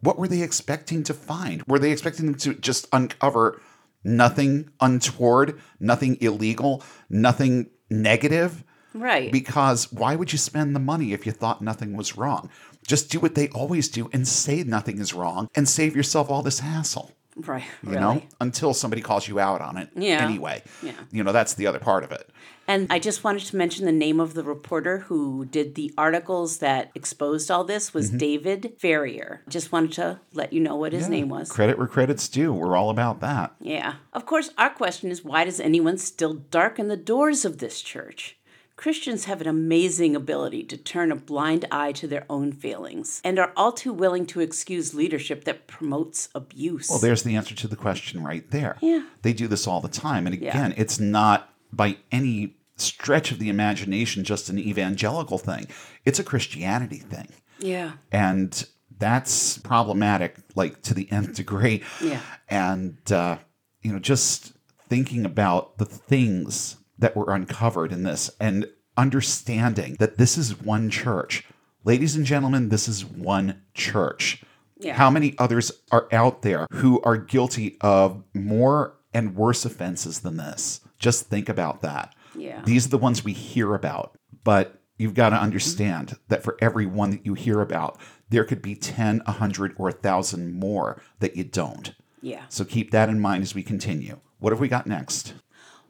What 0.00 0.18
were 0.18 0.26
they 0.28 0.42
expecting 0.42 1.02
to 1.04 1.14
find? 1.14 1.62
Were 1.64 1.78
they 1.78 1.92
expecting 1.92 2.26
them 2.26 2.34
to 2.36 2.54
just 2.54 2.88
uncover 2.92 3.60
nothing 4.04 4.70
untoward, 4.80 5.60
nothing 5.78 6.16
illegal, 6.20 6.82
nothing 7.08 7.70
negative? 7.90 8.64
Right. 8.94 9.30
Because 9.30 9.92
why 9.92 10.16
would 10.16 10.32
you 10.32 10.38
spend 10.38 10.74
the 10.74 10.80
money 10.80 11.12
if 11.12 11.24
you 11.24 11.32
thought 11.32 11.62
nothing 11.62 11.96
was 11.96 12.16
wrong? 12.16 12.50
Just 12.86 13.10
do 13.10 13.20
what 13.20 13.34
they 13.34 13.48
always 13.48 13.88
do 13.88 14.08
and 14.12 14.26
say 14.26 14.62
nothing 14.62 14.98
is 14.98 15.14
wrong 15.14 15.48
and 15.54 15.68
save 15.68 15.96
yourself 15.96 16.30
all 16.30 16.42
this 16.42 16.60
hassle. 16.60 17.12
right. 17.36 17.64
You 17.82 17.90
really. 17.90 18.00
know, 18.00 18.22
until 18.40 18.74
somebody 18.74 19.02
calls 19.02 19.28
you 19.28 19.38
out 19.38 19.60
on 19.60 19.76
it. 19.76 19.90
Yeah. 19.94 20.24
Anyway. 20.24 20.62
Yeah. 20.82 20.92
You 21.10 21.24
know, 21.24 21.32
that's 21.32 21.54
the 21.54 21.66
other 21.66 21.78
part 21.78 22.04
of 22.04 22.12
it. 22.12 22.28
And 22.68 22.86
I 22.90 22.98
just 22.98 23.24
wanted 23.24 23.44
to 23.46 23.56
mention 23.56 23.86
the 23.86 23.92
name 23.92 24.20
of 24.20 24.34
the 24.34 24.44
reporter 24.44 24.98
who 24.98 25.44
did 25.44 25.74
the 25.74 25.92
articles 25.98 26.58
that 26.58 26.90
exposed 26.94 27.50
all 27.50 27.64
this 27.64 27.92
was 27.92 28.08
mm-hmm. 28.08 28.18
David 28.18 28.74
Farrier. 28.78 29.42
Just 29.48 29.72
wanted 29.72 29.92
to 29.94 30.20
let 30.32 30.52
you 30.52 30.60
know 30.60 30.76
what 30.76 30.92
his 30.92 31.08
name 31.08 31.28
was. 31.28 31.50
Credit 31.50 31.76
where 31.76 31.88
credit's 31.88 32.28
due. 32.28 32.52
We're 32.52 32.76
all 32.76 32.90
about 32.90 33.20
that. 33.20 33.54
Yeah. 33.60 33.94
Of 34.12 34.26
course, 34.26 34.50
our 34.56 34.70
question 34.70 35.10
is 35.10 35.24
why 35.24 35.44
does 35.44 35.58
anyone 35.58 35.98
still 35.98 36.34
darken 36.34 36.88
the 36.88 36.96
doors 36.96 37.44
of 37.44 37.58
this 37.58 37.82
church? 37.82 38.38
Christians 38.82 39.26
have 39.26 39.40
an 39.40 39.46
amazing 39.46 40.16
ability 40.16 40.64
to 40.64 40.76
turn 40.76 41.12
a 41.12 41.14
blind 41.14 41.66
eye 41.70 41.92
to 41.92 42.08
their 42.08 42.26
own 42.28 42.50
failings 42.50 43.20
and 43.22 43.38
are 43.38 43.52
all 43.56 43.70
too 43.70 43.92
willing 43.92 44.26
to 44.26 44.40
excuse 44.40 44.92
leadership 44.92 45.44
that 45.44 45.68
promotes 45.68 46.28
abuse. 46.34 46.90
Well, 46.90 46.98
there's 46.98 47.22
the 47.22 47.36
answer 47.36 47.54
to 47.54 47.68
the 47.68 47.76
question 47.76 48.24
right 48.24 48.50
there. 48.50 48.78
Yeah. 48.80 49.04
They 49.22 49.34
do 49.34 49.46
this 49.46 49.68
all 49.68 49.80
the 49.80 49.88
time. 49.88 50.26
And 50.26 50.34
Yeah. 50.34 50.50
again, 50.50 50.74
it's 50.76 50.98
not 50.98 51.54
by 51.72 51.98
any 52.10 52.56
stretch 52.74 53.30
of 53.30 53.38
the 53.38 53.48
imagination 53.48 54.24
just 54.24 54.48
an 54.48 54.58
evangelical 54.58 55.38
thing. 55.38 55.68
It's 56.04 56.18
a 56.18 56.24
Christianity 56.24 56.98
thing. 56.98 57.28
Yeah. 57.60 57.92
And 58.10 58.66
that's 58.98 59.58
problematic, 59.58 60.38
like 60.56 60.82
to 60.82 60.92
the 60.92 61.06
nth 61.12 61.34
degree. 61.36 61.84
Yeah. 62.02 62.18
And, 62.48 62.96
uh, 63.12 63.36
you 63.80 63.92
know, 63.92 64.00
just 64.00 64.54
thinking 64.88 65.24
about 65.24 65.78
the 65.78 65.84
things 65.86 66.78
that 66.98 67.16
were 67.16 67.32
uncovered 67.32 67.92
in 67.92 68.02
this 68.02 68.30
and 68.40 68.68
understanding 68.96 69.96
that 69.98 70.18
this 70.18 70.36
is 70.36 70.60
one 70.60 70.90
church. 70.90 71.44
Ladies 71.84 72.14
and 72.14 72.24
gentlemen, 72.24 72.68
this 72.68 72.88
is 72.88 73.04
one 73.04 73.62
church. 73.74 74.44
Yeah. 74.78 74.94
How 74.94 75.10
many 75.10 75.34
others 75.38 75.72
are 75.90 76.08
out 76.12 76.42
there 76.42 76.66
who 76.72 77.00
are 77.02 77.16
guilty 77.16 77.76
of 77.80 78.22
more 78.34 78.94
and 79.14 79.36
worse 79.36 79.64
offenses 79.64 80.20
than 80.20 80.36
this? 80.36 80.80
Just 80.98 81.26
think 81.26 81.48
about 81.48 81.82
that. 81.82 82.14
Yeah. 82.34 82.62
These 82.64 82.86
are 82.86 82.90
the 82.90 82.98
ones 82.98 83.24
we 83.24 83.32
hear 83.32 83.74
about, 83.74 84.16
but 84.44 84.80
you've 84.98 85.14
got 85.14 85.30
to 85.30 85.36
mm-hmm. 85.36 85.44
understand 85.44 86.16
that 86.28 86.42
for 86.42 86.56
every 86.60 86.86
one 86.86 87.10
that 87.10 87.26
you 87.26 87.34
hear 87.34 87.60
about, 87.60 87.98
there 88.30 88.44
could 88.44 88.62
be 88.62 88.74
10, 88.74 89.22
100, 89.24 89.74
or 89.76 89.88
1,000 89.90 90.52
more 90.52 91.00
that 91.20 91.36
you 91.36 91.44
don't. 91.44 91.94
Yeah. 92.22 92.44
So 92.48 92.64
keep 92.64 92.92
that 92.92 93.08
in 93.08 93.20
mind 93.20 93.42
as 93.42 93.54
we 93.54 93.62
continue. 93.62 94.20
What 94.38 94.52
have 94.52 94.60
we 94.60 94.68
got 94.68 94.86
next? 94.86 95.34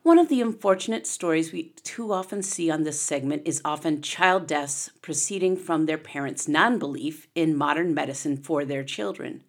One 0.02 0.18
of 0.18 0.28
the 0.28 0.40
unfortunate 0.40 1.06
stories 1.06 1.52
we 1.52 1.75
too 1.85 2.12
often 2.12 2.42
see 2.42 2.68
on 2.68 2.82
this 2.82 3.00
segment 3.00 3.42
is 3.44 3.62
often 3.64 4.02
child 4.02 4.49
deaths 4.49 4.90
proceeding 5.00 5.56
from 5.56 5.87
their 5.87 5.99
parents' 5.99 6.49
non 6.49 6.80
belief 6.80 7.28
in 7.37 7.56
modern 7.56 7.94
medicine 7.94 8.37
for 8.37 8.64
their 8.64 8.82
children. 8.82 9.44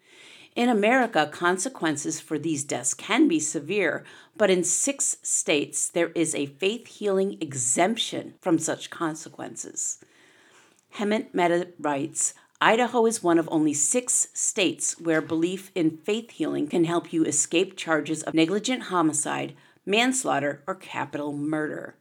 In 0.55 0.69
America, 0.69 1.27
consequences 1.31 2.19
for 2.19 2.37
these 2.37 2.63
deaths 2.63 2.93
can 2.93 3.27
be 3.27 3.39
severe, 3.39 4.03
but 4.37 4.51
in 4.51 4.63
six 4.63 5.17
states 5.23 5.89
there 5.89 6.09
is 6.09 6.35
a 6.35 6.45
faith 6.45 6.85
healing 6.85 7.39
exemption 7.41 8.35
from 8.39 8.59
such 8.59 8.91
consequences. 8.91 9.97
Hemant 10.97 11.33
Mehta 11.33 11.69
writes 11.79 12.35
Idaho 12.61 13.07
is 13.07 13.23
one 13.23 13.39
of 13.39 13.49
only 13.51 13.73
six 13.73 14.27
states 14.35 15.01
where 15.01 15.19
belief 15.19 15.71
in 15.73 15.97
faith 15.97 16.29
healing 16.29 16.67
can 16.67 16.83
help 16.83 17.11
you 17.11 17.25
escape 17.25 17.75
charges 17.75 18.21
of 18.21 18.35
negligent 18.35 18.83
homicide, 18.83 19.55
manslaughter, 19.85 20.63
or 20.67 20.75
capital 20.75 21.33
murder. 21.33 21.95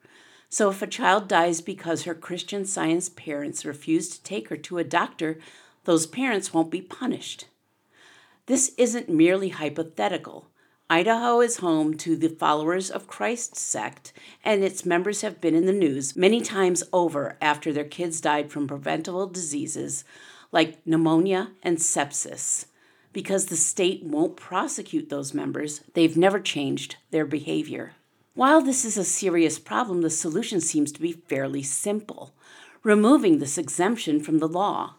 So 0.49 0.71
if 0.71 0.83
a 0.83 0.87
child 0.87 1.29
dies 1.29 1.61
because 1.61 2.03
her 2.03 2.15
Christian 2.15 2.65
science 2.65 3.09
parents 3.09 3.65
refuse 3.65 4.11
to 4.11 4.23
take 4.23 4.49
her 4.49 4.57
to 4.59 4.79
a 4.79 4.85
doctor, 4.85 5.39
those 5.85 6.07
parents 6.07 6.53
won't 6.53 6.71
be 6.71 6.83
punished. 6.83 7.47
This 8.47 8.73
isn't 8.77 9.09
merely 9.09 9.51
hypothetical. 9.51 10.49
Idaho 10.91 11.41
is 11.41 11.59
home 11.59 11.97
to 11.99 12.17
the 12.17 12.29
Followers 12.29 12.91
of 12.91 13.07
Christ 13.07 13.57
sect, 13.57 14.13
and 14.45 14.63
its 14.63 14.85
members 14.85 15.23
have 15.23 15.41
been 15.41 15.55
in 15.55 15.65
the 15.65 15.73
news 15.73 16.15
many 16.15 16.43
times 16.43 16.83
over 16.93 17.39
after 17.41 17.73
their 17.73 17.85
kids 17.85 18.21
died 18.21 18.51
from 18.51 18.69
preventable 18.69 19.27
diseases 19.27 20.05
like 20.51 20.87
pneumonia 20.87 21.53
and 21.63 21.79
sepsis. 21.79 22.67
Because 23.13 23.47
the 23.47 23.57
state 23.57 24.03
won't 24.03 24.37
prosecute 24.37 25.09
those 25.11 25.35
members, 25.35 25.83
they've 25.95 26.17
never 26.17 26.41
changed 26.41 26.97
their 27.11 27.27
behavior. 27.27 27.93
While 28.35 28.63
this 28.63 28.85
is 28.85 28.97
a 28.97 29.05
serious 29.05 29.59
problem, 29.59 30.01
the 30.01 30.09
solution 30.11 30.61
seems 30.61 30.91
to 30.93 31.01
be 31.01 31.13
fairly 31.13 31.63
simple 31.63 32.35
removing 32.83 33.39
this 33.39 33.59
exemption 33.59 34.21
from 34.21 34.39
the 34.39 34.49
law. 34.49 34.95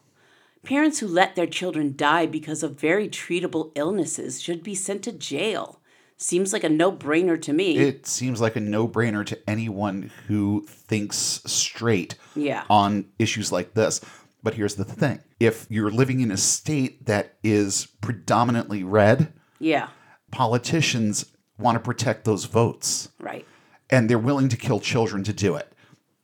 Parents 0.63 0.99
who 0.99 1.07
let 1.07 1.35
their 1.35 1.47
children 1.47 1.93
die 1.97 2.25
because 2.25 2.63
of 2.63 2.79
very 2.79 3.09
treatable 3.09 3.71
illnesses 3.75 4.41
should 4.41 4.63
be 4.63 4.73
sent 4.75 5.03
to 5.03 5.11
jail. 5.11 5.81
Seems 6.15 6.53
like 6.53 6.63
a 6.63 6.69
no 6.69 6.89
brainer 6.89 7.41
to 7.41 7.51
me. 7.51 7.77
It 7.77 8.05
seems 8.07 8.39
like 8.39 8.55
a 8.55 8.61
no 8.61 8.87
brainer 8.87 9.25
to 9.25 9.37
anyone 9.49 10.11
who 10.27 10.63
thinks 10.65 11.41
straight 11.45 12.15
Yeah. 12.35 12.63
on 12.69 13.07
issues 13.19 13.51
like 13.51 13.73
this. 13.73 13.99
But 14.43 14.55
here's 14.55 14.75
the 14.75 14.83
thing 14.83 15.21
if 15.39 15.65
you're 15.69 15.89
living 15.89 16.19
in 16.19 16.29
a 16.29 16.37
state 16.37 17.05
that 17.05 17.35
is 17.43 17.87
predominantly 18.01 18.83
red, 18.83 19.33
yeah, 19.59 19.87
politicians 20.31 21.25
want 21.57 21.75
to 21.75 21.79
protect 21.79 22.25
those 22.25 22.45
votes 22.45 23.09
right. 23.19 23.45
and 23.89 24.09
they're 24.09 24.19
willing 24.19 24.49
to 24.49 24.57
kill 24.57 24.79
children 24.79 25.23
to 25.23 25.33
do 25.33 25.55
it. 25.55 25.71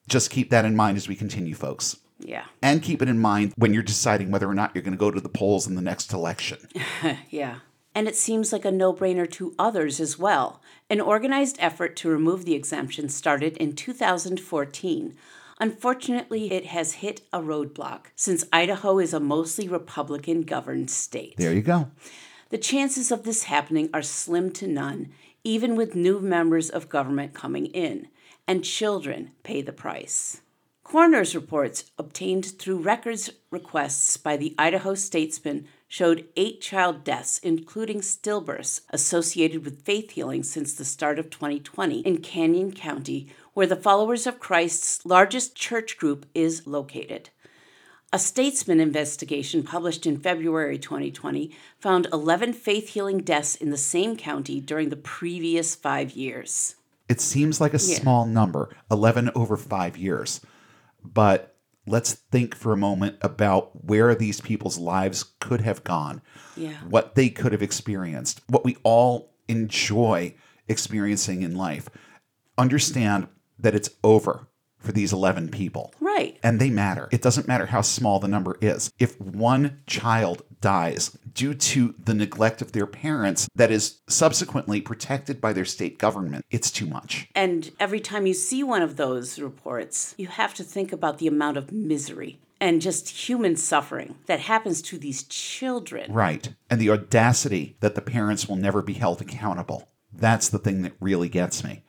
Just 0.08 0.32
keep 0.32 0.50
that 0.50 0.66
in 0.66 0.76
mind 0.76 0.98
as 0.98 1.08
we 1.08 1.16
continue, 1.16 1.54
folks. 1.54 1.98
Yeah. 2.20 2.46
And 2.62 2.84
keep 2.84 3.02
it 3.02 3.08
in 3.08 3.20
mind 3.20 3.54
when 3.56 3.74
you're 3.74 3.84
deciding 3.84 4.32
whether 4.32 4.50
or 4.50 4.54
not 4.54 4.72
you're 4.74 4.82
going 4.82 4.94
to 4.94 4.98
go 4.98 5.12
to 5.12 5.22
the 5.22 5.30
polls 5.30 5.68
in 5.68 5.76
the 5.76 5.82
next 5.82 6.14
election. 6.14 6.58
Yeah. 7.30 7.60
And 7.96 8.08
it 8.08 8.16
seems 8.16 8.54
like 8.54 8.66
a 8.66 8.72
no 8.72 8.94
brainer 8.94 9.30
to 9.32 9.56
others 9.58 10.00
as 10.00 10.18
well. 10.18 10.62
An 10.92 11.02
organized 11.02 11.58
effort 11.60 11.96
to 11.98 12.10
remove 12.10 12.46
the 12.46 12.54
exemption 12.54 13.10
started 13.10 13.58
in 13.58 13.76
2014. 13.76 15.18
Unfortunately, 15.60 16.52
it 16.54 16.68
has 16.68 16.94
hit 16.94 17.22
a 17.34 17.40
roadblock 17.40 18.08
since 18.16 18.46
Idaho 18.54 18.98
is 19.00 19.14
a 19.14 19.20
mostly 19.20 19.68
Republican 19.68 20.44
governed 20.44 20.90
state. 20.90 21.36
There 21.38 21.54
you 21.54 21.62
go. 21.62 21.92
The 22.50 22.58
chances 22.58 23.12
of 23.12 23.24
this 23.24 23.44
happening 23.44 23.90
are 23.94 24.02
slim 24.02 24.52
to 24.54 24.68
none, 24.68 25.10
even 25.44 25.76
with 25.76 25.96
new 25.96 26.20
members 26.20 26.70
of 26.70 26.90
government 26.90 27.34
coming 27.34 27.66
in, 27.68 28.08
and 28.48 28.64
children 28.64 29.32
pay 29.44 29.62
the 29.62 29.74
price. 29.74 30.42
Coroner's 30.84 31.36
reports 31.36 31.92
obtained 32.00 32.46
through 32.58 32.80
records 32.80 33.30
requests 33.52 34.18
by 34.18 34.38
the 34.38 34.56
Idaho 34.58 34.96
Statesman 34.96 35.68
showed 35.88 36.28
eight 36.36 36.62
child 36.62 37.04
deaths, 37.04 37.40
including 37.44 38.02
stillbirths, 38.02 38.82
associated 38.90 39.64
with 39.66 39.84
faith 39.84 40.12
healing 40.12 40.42
since 40.42 40.74
the 40.74 40.86
start 40.86 41.20
of 41.20 41.30
2020 41.30 42.00
in 42.00 42.18
Canyon 42.18 42.72
County, 42.72 43.28
where 43.60 43.68
the 43.68 43.76
Followers 43.76 44.26
of 44.26 44.40
Christ's 44.40 45.06
largest 45.06 45.54
church 45.54 45.98
group 45.98 46.26
is 46.34 46.66
located. 46.66 47.30
A 48.14 48.18
Statesman 48.18 48.80
investigation 48.80 49.64
published 49.64 50.06
in 50.06 50.18
February 50.18 50.80
2020 50.80 51.52
found 51.78 52.08
11 52.14 52.54
faith 52.54 52.88
healing 52.88 53.18
deaths 53.18 53.56
in 53.56 53.70
the 53.70 53.76
same 53.76 54.16
county 54.16 54.62
during 54.62 54.88
the 54.88 54.96
previous 54.96 55.76
five 55.76 56.12
years. 56.12 56.76
It 57.10 57.20
seems 57.20 57.60
like 57.60 57.74
a 57.74 57.80
small 57.80 58.26
number, 58.26 58.74
11 58.90 59.32
over 59.36 59.58
five 59.58 59.98
years. 59.98 60.40
But 61.04 61.58
let's 61.86 62.14
think 62.14 62.56
for 62.56 62.72
a 62.72 62.78
moment 62.78 63.18
about 63.22 63.84
where 63.84 64.16
these 64.16 64.40
people's 64.40 64.78
lives 64.78 65.26
could 65.42 65.60
have 65.60 65.84
gone, 65.84 66.22
Yeah. 66.56 66.78
what 66.90 67.16
they 67.16 67.28
could 67.28 67.52
have 67.52 67.62
experienced, 67.62 68.40
what 68.48 68.64
we 68.64 68.78
all 68.84 69.34
enjoy 69.50 70.34
experiencing 70.70 71.42
in 71.42 71.58
life. 71.58 71.90
Understand 72.58 73.28
that 73.60 73.76
it's 73.76 73.90
over 74.04 74.48
for 74.80 74.92
these 74.94 75.12
11 75.12 75.50
people. 75.50 75.94
Right. 76.00 76.40
And 76.42 76.60
they 76.60 76.70
matter. 76.70 77.10
It 77.12 77.22
doesn't 77.22 77.48
matter 77.48 77.66
how 77.68 77.82
small 77.82 78.20
the 78.20 78.28
number 78.28 78.58
is. 78.62 78.92
If 78.98 79.20
one 79.20 79.82
child 79.88 80.44
dies 80.62 81.18
due 81.34 81.54
to 81.54 81.96
the 82.04 82.14
neglect 82.14 82.62
of 82.62 82.72
their 82.72 82.88
parents 82.88 83.48
that 83.56 83.72
is 83.72 84.00
subsequently 84.08 84.82
protected 84.82 85.42
by 85.42 85.54
their 85.54 85.66
state 85.66 85.98
government, 85.98 86.46
it's 86.50 86.72
too 86.72 86.86
much. 86.86 87.28
And 87.36 87.72
every 87.80 88.00
time 88.00 88.26
you 88.26 88.34
see 88.34 88.64
one 88.64 88.82
of 88.82 88.96
those 88.96 89.40
reports, 89.40 90.16
you 90.18 90.28
have 90.28 90.54
to 90.56 90.64
think 90.64 90.94
about 90.94 91.18
the 91.18 91.28
amount 91.28 91.58
of 91.58 91.72
misery 91.72 92.40
and 92.62 92.82
just 92.82 93.10
human 93.10 93.56
suffering 93.56 94.16
that 94.26 94.42
happens 94.42 94.82
to 94.82 94.98
these 94.98 95.24
children. 95.24 96.12
Right. 96.12 96.50
And 96.70 96.80
the 96.80 96.90
audacity 96.90 97.78
that 97.80 97.96
the 97.96 98.02
parents 98.02 98.48
will 98.48 98.58
never 98.58 98.82
be 98.82 98.94
held 98.94 99.22
accountable. 99.22 99.90
That's 100.12 100.50
the 100.50 100.60
thing 100.60 100.82
that 100.82 100.94
really 101.00 101.30
gets 101.30 101.64
me. 101.64 101.84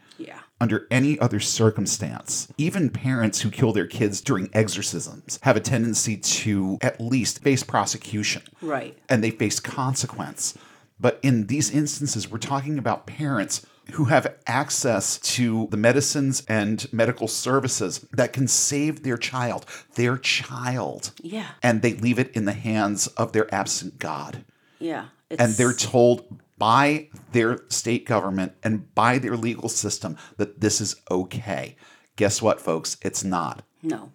Under 0.62 0.86
any 0.90 1.18
other 1.18 1.40
circumstance, 1.40 2.52
even 2.58 2.90
parents 2.90 3.40
who 3.40 3.50
kill 3.50 3.72
their 3.72 3.86
kids 3.86 4.20
during 4.20 4.50
exorcisms 4.52 5.38
have 5.42 5.56
a 5.56 5.60
tendency 5.60 6.18
to 6.18 6.76
at 6.82 7.00
least 7.00 7.42
face 7.42 7.62
prosecution. 7.62 8.42
Right. 8.60 8.96
and 9.08 9.24
they 9.24 9.30
face 9.30 9.58
consequence. 9.58 10.56
But 11.00 11.18
in 11.22 11.46
these 11.46 11.70
instances, 11.70 12.30
we're 12.30 12.36
talking 12.38 12.76
about 12.76 13.06
parents 13.06 13.64
who 13.92 14.04
have 14.04 14.34
access 14.46 15.18
to 15.18 15.66
the 15.70 15.78
medicines 15.78 16.42
and 16.46 16.86
medical 16.92 17.26
services 17.26 18.06
that 18.12 18.34
can 18.34 18.46
save 18.46 19.02
their 19.02 19.16
child, 19.16 19.64
their 19.94 20.18
child, 20.18 21.12
Yeah. 21.22 21.46
and 21.62 21.80
they 21.80 21.94
leave 21.94 22.18
it 22.18 22.30
in 22.36 22.44
the 22.44 22.52
hands 22.52 23.06
of 23.08 23.32
their 23.32 23.52
absent 23.52 23.98
God. 23.98 24.44
Yeah. 24.78 25.06
It's, 25.30 25.40
And 25.42 25.54
they're 25.54 25.72
told 25.72 26.38
by 26.60 27.08
their 27.32 27.58
state 27.68 28.04
government 28.06 28.52
and 28.62 28.94
by 28.94 29.18
their 29.18 29.36
legal 29.36 29.68
system 29.70 30.16
that 30.36 30.60
this 30.60 30.80
is 30.80 30.94
okay. 31.10 31.74
Guess 32.16 32.42
what, 32.42 32.60
folks? 32.60 32.98
It's 33.02 33.24
not. 33.24 33.62
No. 33.82 34.12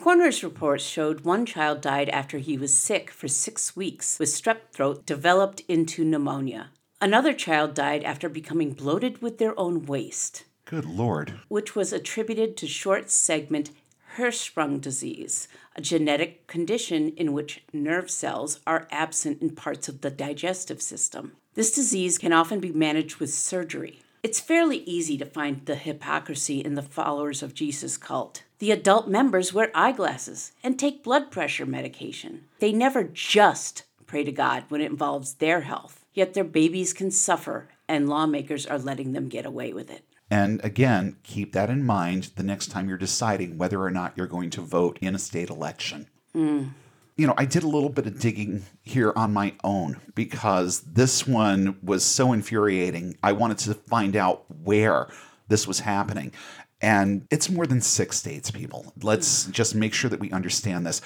Coroner's 0.00 0.42
reports 0.42 0.84
showed 0.84 1.20
one 1.20 1.46
child 1.46 1.80
died 1.80 2.08
after 2.10 2.38
he 2.38 2.58
was 2.58 2.74
sick 2.74 3.10
for 3.10 3.28
six 3.28 3.76
weeks 3.76 4.18
with 4.18 4.28
strep 4.28 4.70
throat 4.72 5.06
developed 5.06 5.60
into 5.68 6.04
pneumonia. 6.04 6.70
Another 7.00 7.32
child 7.32 7.74
died 7.74 8.02
after 8.02 8.28
becoming 8.28 8.72
bloated 8.72 9.22
with 9.22 9.38
their 9.38 9.58
own 9.58 9.86
waste, 9.86 10.44
Good 10.64 10.84
Lord. 10.84 11.34
which 11.48 11.76
was 11.76 11.92
attributed 11.92 12.56
to 12.56 12.66
short 12.66 13.08
segment 13.10 13.70
Hirschsprung 14.16 14.80
disease, 14.80 15.48
a 15.74 15.80
genetic 15.80 16.46
condition 16.46 17.10
in 17.16 17.32
which 17.32 17.64
nerve 17.72 18.10
cells 18.10 18.60
are 18.66 18.86
absent 18.90 19.42
in 19.42 19.54
parts 19.54 19.88
of 19.88 20.02
the 20.02 20.10
digestive 20.10 20.80
system. 20.80 21.32
This 21.54 21.72
disease 21.72 22.18
can 22.18 22.32
often 22.32 22.60
be 22.60 22.72
managed 22.72 23.16
with 23.16 23.32
surgery. 23.32 24.00
It's 24.22 24.40
fairly 24.40 24.78
easy 24.78 25.18
to 25.18 25.26
find 25.26 25.66
the 25.66 25.74
hypocrisy 25.74 26.60
in 26.60 26.74
the 26.74 26.82
followers 26.82 27.42
of 27.42 27.54
Jesus 27.54 27.96
cult. 27.96 28.44
The 28.58 28.70
adult 28.70 29.08
members 29.08 29.52
wear 29.52 29.70
eyeglasses 29.74 30.52
and 30.62 30.78
take 30.78 31.04
blood 31.04 31.30
pressure 31.30 31.66
medication. 31.66 32.44
They 32.60 32.72
never 32.72 33.04
just 33.04 33.82
pray 34.06 34.24
to 34.24 34.32
God 34.32 34.64
when 34.68 34.80
it 34.80 34.90
involves 34.90 35.34
their 35.34 35.62
health, 35.62 36.04
yet 36.14 36.34
their 36.34 36.44
babies 36.44 36.92
can 36.92 37.10
suffer, 37.10 37.68
and 37.88 38.08
lawmakers 38.08 38.64
are 38.64 38.78
letting 38.78 39.12
them 39.12 39.28
get 39.28 39.44
away 39.44 39.72
with 39.72 39.90
it. 39.90 40.04
And 40.30 40.64
again, 40.64 41.16
keep 41.22 41.52
that 41.52 41.70
in 41.70 41.84
mind 41.84 42.30
the 42.36 42.42
next 42.42 42.68
time 42.68 42.88
you're 42.88 42.98
deciding 42.98 43.58
whether 43.58 43.80
or 43.80 43.90
not 43.90 44.14
you're 44.16 44.26
going 44.26 44.50
to 44.50 44.60
vote 44.60 44.98
in 45.00 45.14
a 45.14 45.18
state 45.18 45.50
election. 45.50 46.08
Mm. 46.34 46.70
You 47.16 47.26
know, 47.26 47.34
I 47.36 47.44
did 47.44 47.62
a 47.62 47.68
little 47.68 47.90
bit 47.90 48.06
of 48.06 48.18
digging 48.18 48.64
here 48.82 49.12
on 49.14 49.32
my 49.32 49.54
own 49.62 50.00
because 50.14 50.80
this 50.80 51.26
one 51.26 51.78
was 51.82 52.04
so 52.04 52.32
infuriating. 52.32 53.16
I 53.22 53.32
wanted 53.32 53.58
to 53.58 53.74
find 53.74 54.16
out 54.16 54.44
where 54.62 55.08
this 55.48 55.68
was 55.68 55.80
happening. 55.80 56.32
And 56.80 57.26
it's 57.30 57.48
more 57.48 57.66
than 57.66 57.80
six 57.80 58.18
states, 58.18 58.50
people. 58.50 58.92
Let's 59.02 59.46
hmm. 59.46 59.52
just 59.52 59.74
make 59.74 59.94
sure 59.94 60.10
that 60.10 60.20
we 60.20 60.30
understand 60.32 60.86
this. 60.86 61.00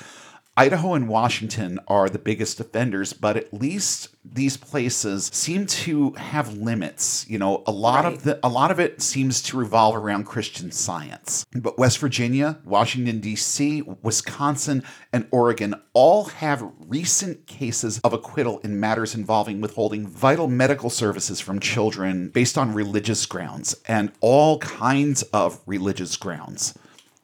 Idaho 0.58 0.94
and 0.94 1.08
Washington 1.08 1.78
are 1.86 2.08
the 2.08 2.18
biggest 2.18 2.58
offenders, 2.58 3.12
but 3.12 3.36
at 3.36 3.54
least 3.54 4.08
these 4.24 4.56
places 4.56 5.30
seem 5.32 5.66
to 5.66 6.10
have 6.14 6.52
limits. 6.56 7.24
You 7.28 7.38
know, 7.38 7.62
a 7.64 7.70
lot 7.70 8.02
Right. 8.04 8.14
of 8.14 8.24
the 8.24 8.40
a 8.42 8.48
lot 8.48 8.72
of 8.72 8.80
it 8.80 9.00
seems 9.00 9.40
to 9.42 9.56
revolve 9.56 9.94
around 9.94 10.24
Christian 10.24 10.72
science. 10.72 11.46
But 11.54 11.78
West 11.78 11.98
Virginia, 12.00 12.58
Washington 12.64 13.20
D.C., 13.20 13.84
Wisconsin, 14.02 14.82
and 15.12 15.28
Oregon 15.30 15.76
all 15.92 16.24
have 16.24 16.64
recent 16.88 17.46
cases 17.46 18.00
of 18.02 18.12
acquittal 18.12 18.58
in 18.64 18.80
matters 18.80 19.14
involving 19.14 19.60
withholding 19.60 20.08
vital 20.08 20.48
medical 20.48 20.90
services 20.90 21.38
from 21.38 21.60
children 21.60 22.30
based 22.30 22.58
on 22.58 22.74
religious 22.74 23.26
grounds 23.26 23.76
and 23.86 24.10
all 24.20 24.58
kinds 24.58 25.22
of 25.32 25.60
religious 25.66 26.16
grounds. 26.16 26.74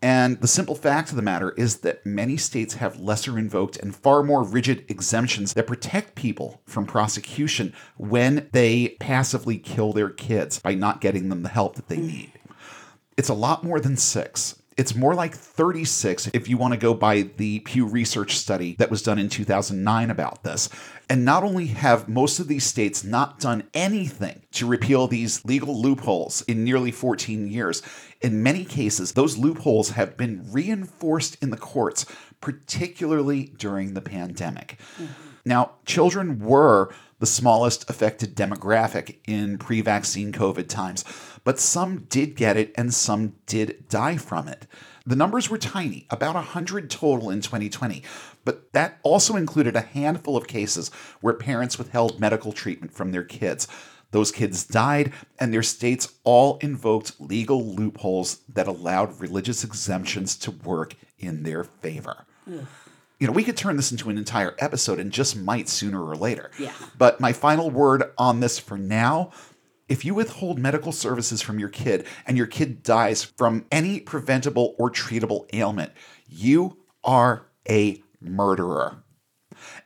And 0.05 0.39
the 0.43 0.49
simple 0.49 0.75
fact 0.75 1.09
of 1.09 1.17
the 1.17 1.23
matter 1.23 1.53
is 1.53 1.79
that 1.79 2.05
many 2.05 2.37
states 2.37 2.75
have 2.75 3.01
lesser 3.01 3.39
invoked 3.39 3.79
and 3.79 3.97
far 3.97 4.23
more 4.23 4.43
rigid 4.43 4.85
exemptions 4.91 5.55
that 5.55 5.67
protect 5.67 6.15
people 6.15 6.61
from 6.67 6.85
prosecution 6.85 7.73
when 7.97 8.51
they 8.53 8.97
passively 9.01 9.57
kill 9.57 9.95
their 9.95 10.11
kids 10.11 10.59
by 10.59 10.75
not 10.75 11.01
getting 11.01 11.31
them 11.31 11.43
the 11.43 11.49
help 11.49 11.77
that 11.77 11.89
they 11.89 11.97
mm. 11.97 12.07
need. 12.07 12.33
It's 13.17 13.31
a 13.31 13.35
lot 13.35 13.65
more 13.65 13.81
than 13.81 13.97
six. 13.97 14.61
It's 14.77 14.95
more 14.95 15.15
like 15.15 15.35
36 15.35 16.29
if 16.29 16.49
you 16.49 16.57
want 16.57 16.75
to 16.75 16.79
go 16.79 16.95
by 16.95 17.23
the 17.23 17.61
Pew 17.61 17.87
Research 17.87 18.37
study 18.37 18.75
that 18.79 18.91
was 18.91 19.03
done 19.03 19.19
in 19.19 19.29
2009 19.29 20.11
about 20.11 20.43
this. 20.43 20.69
And 21.09 21.25
not 21.25 21.45
only 21.45 21.67
have 21.67 22.09
most 22.09 22.41
of 22.41 22.49
these 22.49 22.65
states 22.65 23.05
not 23.05 23.39
done 23.39 23.65
anything 23.73 24.43
to 24.53 24.67
repeal 24.67 25.07
these 25.07 25.45
legal 25.45 25.81
loopholes 25.81 26.43
in 26.43 26.65
nearly 26.65 26.91
14 26.91 27.47
years, 27.47 27.83
in 28.21 28.43
many 28.43 28.65
cases, 28.65 29.13
those 29.13 29.37
loopholes 29.37 29.91
have 29.91 30.17
been 30.17 30.45
reinforced 30.51 31.37
in 31.43 31.51
the 31.51 31.57
courts, 31.57 32.07
particularly 32.41 33.53
during 33.57 33.95
the 33.95 34.01
pandemic. 34.01 34.79
Mm-hmm. 34.97 35.05
Now, 35.45 35.73
children 35.85 36.39
were 36.39 36.91
the 37.19 37.27
smallest 37.27 37.89
affected 37.89 38.35
demographic 38.35 39.17
in 39.27 39.59
pre 39.59 39.81
vaccine 39.81 40.33
COVID 40.33 40.69
times, 40.69 41.05
but 41.45 41.61
some 41.61 42.07
did 42.09 42.35
get 42.35 42.57
it 42.57 42.73
and 42.75 42.93
some 42.93 43.35
did 43.47 43.89
die 43.89 44.17
from 44.17 44.49
it. 44.49 44.67
The 45.07 45.17
numbers 45.17 45.51
were 45.51 45.59
tiny, 45.59 46.07
about 46.11 46.35
100 46.35 46.91
total 46.91 47.31
in 47.31 47.43
2020, 47.43 48.03
but 48.45 48.73
that 48.73 48.99
also 49.03 49.37
included 49.37 49.77
a 49.77 49.83
handful 49.83 50.37
of 50.37 50.47
cases 50.47 50.91
where 51.21 51.35
parents 51.35 51.79
withheld 51.79 52.19
medical 52.19 52.53
treatment 52.53 52.93
from 52.93 53.13
their 53.13 53.25
kids. 53.25 53.69
Those 54.13 54.33
kids 54.33 54.65
died, 54.65 55.13
and 55.39 55.53
their 55.53 55.63
states 55.63 56.15
all 56.25 56.57
invoked 56.59 57.21
legal 57.21 57.63
loopholes 57.75 58.41
that 58.49 58.67
allowed 58.67 59.21
religious 59.21 59.63
exemptions 59.63 60.37
to 60.37 60.51
work 60.51 60.95
in 61.19 61.43
their 61.43 61.65
favor 61.65 62.25
you 63.25 63.29
know, 63.29 63.33
we 63.33 63.45
could 63.45 63.57
turn 63.57 63.77
this 63.77 63.91
into 63.93 64.11
an 64.11 64.19
entire 64.19 64.55
episode 64.59 64.99
and 64.99 65.11
just 65.11 65.37
might 65.37 65.69
sooner 65.69 66.05
or 66.05 66.17
later. 66.17 66.51
Yeah. 66.59 66.73
But 66.99 67.21
my 67.21 67.33
final 67.33 67.71
word 67.71 68.13
on 68.19 68.41
this 68.41 68.59
for 68.59 68.77
now 68.77 69.31
if 69.89 70.05
you 70.05 70.15
withhold 70.15 70.59
medical 70.59 70.93
services 70.93 71.43
from 71.43 71.59
your 71.59 71.69
kid 71.69 72.07
and 72.27 72.37
your 72.37 72.47
kid 72.47 72.83
dies 72.83 73.23
from 73.23 73.67
any 73.71 74.01
preventable 74.01 74.75
or 74.79 74.91
treatable 74.91 75.47
ailment, 75.53 75.93
you 76.29 76.79
are 77.03 77.47
a 77.69 78.03
murderer. 78.21 79.03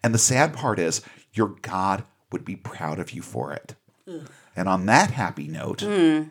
And 0.02 0.14
the 0.14 0.18
sad 0.18 0.54
part 0.54 0.78
is, 0.78 1.02
your 1.32 1.56
God 1.62 2.04
would 2.32 2.44
be 2.44 2.56
proud 2.56 2.98
of 2.98 3.10
you 3.12 3.22
for 3.22 3.52
it. 3.52 3.74
And 4.56 4.68
on 4.68 4.86
that 4.86 5.10
happy 5.10 5.46
note, 5.46 5.82
hmm. 5.82 6.24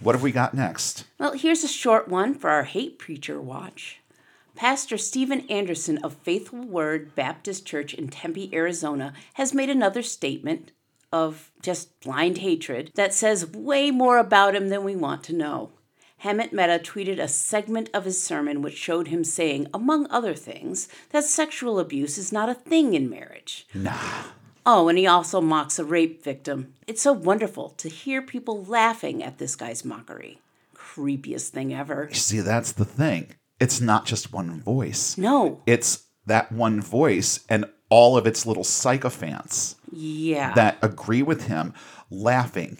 what 0.00 0.14
have 0.14 0.22
we 0.22 0.32
got 0.32 0.54
next? 0.54 1.04
Well, 1.18 1.32
here's 1.32 1.64
a 1.64 1.68
short 1.68 2.08
one 2.08 2.34
for 2.34 2.50
our 2.50 2.64
hate 2.64 2.98
preacher 2.98 3.40
watch. 3.40 4.00
Pastor 4.54 4.98
Steven 4.98 5.48
Anderson 5.48 5.98
of 5.98 6.14
Faithful 6.14 6.62
Word 6.62 7.14
Baptist 7.14 7.64
Church 7.64 7.94
in 7.94 8.08
Tempe, 8.08 8.50
Arizona, 8.52 9.14
has 9.34 9.54
made 9.54 9.70
another 9.70 10.02
statement 10.02 10.72
of 11.12 11.50
just 11.60 12.00
blind 12.00 12.38
hatred 12.38 12.90
that 12.94 13.14
says 13.14 13.46
way 13.52 13.90
more 13.90 14.18
about 14.18 14.54
him 14.56 14.68
than 14.68 14.84
we 14.84 14.96
want 14.96 15.22
to 15.24 15.34
know. 15.34 15.70
Hemant 16.24 16.52
Mehta 16.52 16.78
tweeted 16.78 17.18
a 17.18 17.26
segment 17.26 17.90
of 17.92 18.04
his 18.04 18.22
sermon 18.22 18.62
which 18.62 18.76
showed 18.76 19.08
him 19.08 19.24
saying, 19.24 19.66
among 19.74 20.06
other 20.08 20.34
things, 20.34 20.88
that 21.10 21.24
sexual 21.24 21.80
abuse 21.80 22.16
is 22.16 22.32
not 22.32 22.48
a 22.48 22.54
thing 22.54 22.94
in 22.94 23.10
marriage. 23.10 23.66
Nah. 23.74 23.98
Oh, 24.64 24.88
and 24.88 24.96
he 24.96 25.06
also 25.06 25.40
mocks 25.40 25.80
a 25.80 25.84
rape 25.84 26.22
victim. 26.22 26.74
It's 26.86 27.02
so 27.02 27.12
wonderful 27.12 27.70
to 27.70 27.88
hear 27.88 28.22
people 28.22 28.64
laughing 28.64 29.22
at 29.22 29.38
this 29.38 29.56
guy's 29.56 29.84
mockery. 29.84 30.38
Creepiest 30.76 31.48
thing 31.48 31.74
ever. 31.74 32.06
You 32.10 32.14
see, 32.14 32.40
that's 32.40 32.70
the 32.70 32.84
thing. 32.84 33.34
It's 33.58 33.80
not 33.80 34.06
just 34.06 34.32
one 34.32 34.60
voice. 34.60 35.18
No. 35.18 35.60
It's 35.66 36.06
that 36.26 36.52
one 36.52 36.80
voice 36.80 37.44
and 37.48 37.64
all 37.92 38.16
of 38.16 38.26
its 38.26 38.46
little 38.46 38.64
sycophants 38.64 39.76
Yeah. 39.92 40.54
that 40.54 40.78
agree 40.80 41.22
with 41.22 41.46
him 41.48 41.74
laughing, 42.10 42.78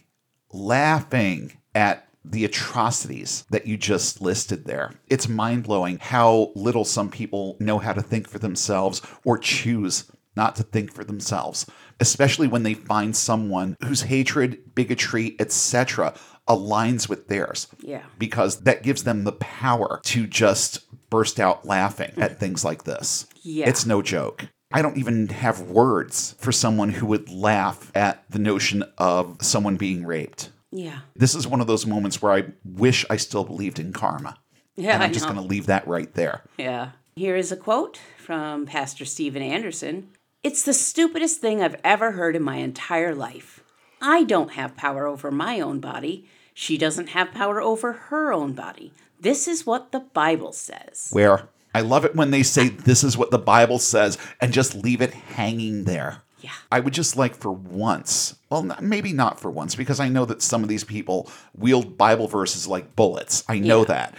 laughing 0.54 1.52
at 1.74 2.08
the 2.24 2.46
atrocities 2.46 3.44
that 3.50 3.66
you 3.66 3.76
just 3.76 4.22
listed 4.22 4.64
there. 4.64 4.94
It's 5.08 5.28
mind 5.28 5.64
blowing 5.64 5.98
how 6.00 6.50
little 6.54 6.86
some 6.86 7.10
people 7.10 7.56
know 7.60 7.78
how 7.78 7.92
to 7.92 8.00
think 8.00 8.26
for 8.26 8.38
themselves 8.38 9.02
or 9.22 9.36
choose 9.36 10.10
not 10.34 10.56
to 10.56 10.62
think 10.62 10.90
for 10.90 11.04
themselves, 11.04 11.66
especially 12.00 12.48
when 12.48 12.62
they 12.62 12.72
find 12.72 13.14
someone 13.14 13.76
whose 13.84 14.02
hatred, 14.02 14.74
bigotry, 14.74 15.36
etc. 15.38 16.14
aligns 16.48 17.06
with 17.06 17.28
theirs 17.28 17.68
yeah. 17.80 18.02
because 18.18 18.60
that 18.62 18.82
gives 18.82 19.04
them 19.04 19.24
the 19.24 19.32
power 19.32 20.00
to 20.04 20.26
just 20.26 20.86
burst 21.10 21.38
out 21.38 21.66
laughing 21.66 22.12
at 22.16 22.40
things 22.40 22.64
like 22.64 22.84
this. 22.84 23.26
Yeah. 23.42 23.68
It's 23.68 23.84
no 23.84 24.00
joke. 24.00 24.46
I 24.72 24.82
don't 24.82 24.96
even 24.96 25.28
have 25.28 25.60
words 25.62 26.34
for 26.38 26.52
someone 26.52 26.90
who 26.90 27.06
would 27.06 27.30
laugh 27.30 27.90
at 27.94 28.24
the 28.30 28.38
notion 28.38 28.84
of 28.98 29.36
someone 29.40 29.76
being 29.76 30.04
raped. 30.04 30.50
Yeah. 30.70 31.00
This 31.14 31.34
is 31.34 31.46
one 31.46 31.60
of 31.60 31.66
those 31.66 31.86
moments 31.86 32.22
where 32.22 32.32
I 32.32 32.44
wish 32.64 33.04
I 33.10 33.16
still 33.16 33.44
believed 33.44 33.78
in 33.78 33.92
karma. 33.92 34.38
Yeah. 34.76 34.94
and 34.94 35.02
I'm 35.02 35.12
just 35.12 35.26
going 35.26 35.36
to 35.36 35.42
leave 35.42 35.66
that 35.66 35.86
right 35.86 36.12
there. 36.14 36.42
Yeah. 36.56 36.92
Here 37.14 37.36
is 37.36 37.52
a 37.52 37.56
quote 37.56 38.00
from 38.16 38.64
Pastor 38.64 39.04
Steven 39.04 39.42
Anderson 39.42 40.08
It's 40.42 40.62
the 40.62 40.72
stupidest 40.72 41.40
thing 41.40 41.62
I've 41.62 41.80
ever 41.84 42.12
heard 42.12 42.34
in 42.34 42.42
my 42.42 42.56
entire 42.56 43.14
life. 43.14 43.62
I 44.00 44.24
don't 44.24 44.52
have 44.52 44.76
power 44.76 45.06
over 45.06 45.30
my 45.30 45.60
own 45.60 45.78
body. 45.78 46.26
She 46.54 46.78
doesn't 46.78 47.10
have 47.10 47.32
power 47.32 47.60
over 47.60 47.92
her 47.92 48.32
own 48.32 48.52
body. 48.52 48.92
This 49.20 49.46
is 49.46 49.66
what 49.66 49.92
the 49.92 50.00
Bible 50.00 50.52
says. 50.52 51.08
Where 51.12 51.48
I 51.74 51.80
love 51.80 52.04
it 52.04 52.14
when 52.14 52.30
they 52.30 52.42
say 52.42 52.68
this 52.68 53.02
is 53.02 53.16
what 53.16 53.30
the 53.30 53.38
Bible 53.38 53.78
says 53.78 54.18
and 54.40 54.52
just 54.52 54.74
leave 54.74 55.00
it 55.00 55.12
hanging 55.14 55.84
there. 55.84 56.22
Yeah. 56.40 56.50
I 56.70 56.80
would 56.80 56.92
just 56.92 57.16
like 57.16 57.36
for 57.36 57.52
once, 57.52 58.34
well, 58.50 58.62
maybe 58.80 59.12
not 59.12 59.38
for 59.40 59.50
once, 59.50 59.74
because 59.76 60.00
I 60.00 60.08
know 60.08 60.24
that 60.24 60.42
some 60.42 60.62
of 60.62 60.68
these 60.68 60.84
people 60.84 61.30
wield 61.56 61.96
Bible 61.96 62.26
verses 62.28 62.66
like 62.66 62.96
bullets. 62.96 63.44
I 63.48 63.58
know 63.60 63.80
Yeah. 63.80 63.86
that. 63.86 64.14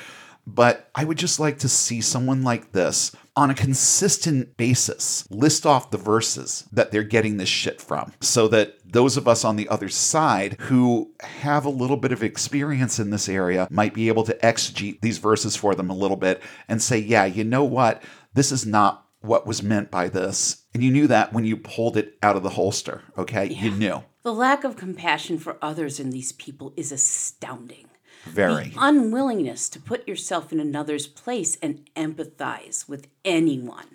But 0.47 0.89
I 0.95 1.03
would 1.05 1.17
just 1.17 1.39
like 1.39 1.59
to 1.59 1.69
see 1.69 2.01
someone 2.01 2.43
like 2.43 2.71
this 2.71 3.11
on 3.35 3.49
a 3.49 3.55
consistent 3.55 4.55
basis 4.57 5.27
list 5.31 5.65
off 5.65 5.89
the 5.89 5.97
verses 5.97 6.65
that 6.71 6.91
they're 6.91 7.03
getting 7.03 7.37
this 7.37 7.49
shit 7.49 7.81
from 7.81 8.13
so 8.19 8.47
that 8.47 8.75
those 8.85 9.17
of 9.17 9.27
us 9.27 9.43
on 9.43 9.55
the 9.55 9.67
other 9.69 9.89
side 9.89 10.55
who 10.61 11.11
have 11.21 11.65
a 11.65 11.69
little 11.69 11.97
bit 11.97 12.11
of 12.11 12.23
experience 12.23 12.99
in 12.99 13.09
this 13.09 13.27
area 13.27 13.67
might 13.71 13.93
be 13.93 14.07
able 14.07 14.23
to 14.23 14.37
exegete 14.43 15.01
these 15.01 15.17
verses 15.17 15.55
for 15.55 15.73
them 15.73 15.89
a 15.89 15.95
little 15.95 16.17
bit 16.17 16.41
and 16.67 16.81
say, 16.81 16.97
yeah, 16.97 17.25
you 17.25 17.43
know 17.43 17.63
what? 17.63 18.03
This 18.35 18.51
is 18.51 18.65
not 18.65 19.07
what 19.21 19.47
was 19.47 19.63
meant 19.63 19.89
by 19.89 20.09
this. 20.09 20.65
And 20.73 20.83
you 20.83 20.91
knew 20.91 21.07
that 21.07 21.33
when 21.33 21.45
you 21.45 21.57
pulled 21.57 21.97
it 21.97 22.17
out 22.21 22.35
of 22.35 22.43
the 22.43 22.51
holster, 22.51 23.01
okay? 23.17 23.47
You 23.51 23.71
knew. 23.71 24.03
The 24.21 24.33
lack 24.33 24.63
of 24.63 24.77
compassion 24.77 25.39
for 25.39 25.57
others 25.61 25.99
in 25.99 26.11
these 26.11 26.31
people 26.33 26.73
is 26.77 26.91
astounding. 26.91 27.87
Very. 28.25 28.69
The 28.69 28.75
unwillingness 28.79 29.69
to 29.69 29.79
put 29.79 30.07
yourself 30.07 30.51
in 30.51 30.59
another's 30.59 31.07
place 31.07 31.57
and 31.61 31.87
empathize 31.95 32.87
with 32.87 33.07
anyone. 33.25 33.87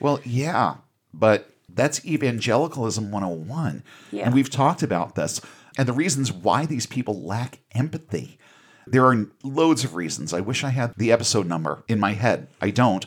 Well, 0.00 0.20
yeah, 0.24 0.76
but 1.12 1.50
that's 1.68 2.04
evangelicalism 2.06 3.10
101. 3.10 3.82
Yeah. 4.10 4.26
And 4.26 4.34
we've 4.34 4.50
talked 4.50 4.82
about 4.82 5.14
this. 5.14 5.40
and 5.76 5.88
the 5.88 5.92
reasons 5.92 6.32
why 6.32 6.66
these 6.66 6.86
people 6.86 7.20
lack 7.22 7.58
empathy. 7.74 8.38
There 8.86 9.04
are 9.06 9.26
loads 9.42 9.82
of 9.84 9.94
reasons. 9.94 10.32
I 10.32 10.40
wish 10.40 10.62
I 10.62 10.68
had 10.70 10.92
the 10.96 11.10
episode 11.10 11.46
number 11.46 11.82
in 11.88 11.98
my 11.98 12.12
head. 12.12 12.48
I 12.60 12.70
don't. 12.70 13.04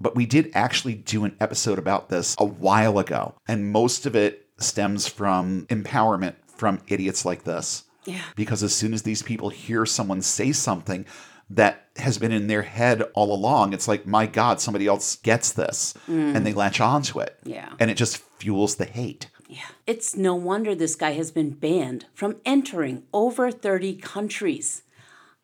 But 0.00 0.16
we 0.16 0.26
did 0.26 0.50
actually 0.54 0.94
do 0.94 1.24
an 1.24 1.36
episode 1.40 1.78
about 1.78 2.08
this 2.08 2.34
a 2.38 2.44
while 2.44 2.98
ago, 2.98 3.34
and 3.46 3.70
most 3.70 4.06
of 4.06 4.16
it 4.16 4.46
stems 4.58 5.06
from 5.06 5.66
empowerment 5.66 6.34
from 6.46 6.80
idiots 6.88 7.24
like 7.24 7.44
this. 7.44 7.84
Yeah. 8.04 8.22
Because 8.36 8.62
as 8.62 8.74
soon 8.74 8.94
as 8.94 9.02
these 9.02 9.22
people 9.22 9.50
hear 9.50 9.84
someone 9.86 10.22
say 10.22 10.52
something 10.52 11.06
that 11.50 11.86
has 11.96 12.16
been 12.18 12.32
in 12.32 12.46
their 12.46 12.62
head 12.62 13.02
all 13.14 13.34
along, 13.34 13.72
it's 13.72 13.88
like, 13.88 14.06
my 14.06 14.26
God, 14.26 14.60
somebody 14.60 14.86
else 14.86 15.16
gets 15.16 15.52
this. 15.52 15.94
Mm. 16.08 16.36
And 16.36 16.46
they 16.46 16.52
latch 16.52 16.80
onto 16.80 17.20
it. 17.20 17.38
Yeah. 17.44 17.72
And 17.78 17.90
it 17.90 17.96
just 17.96 18.18
fuels 18.18 18.76
the 18.76 18.84
hate. 18.84 19.28
Yeah. 19.48 19.66
It's 19.86 20.16
no 20.16 20.34
wonder 20.34 20.74
this 20.74 20.94
guy 20.94 21.12
has 21.12 21.32
been 21.32 21.50
banned 21.50 22.06
from 22.14 22.36
entering 22.44 23.02
over 23.12 23.50
30 23.50 23.96
countries. 23.96 24.82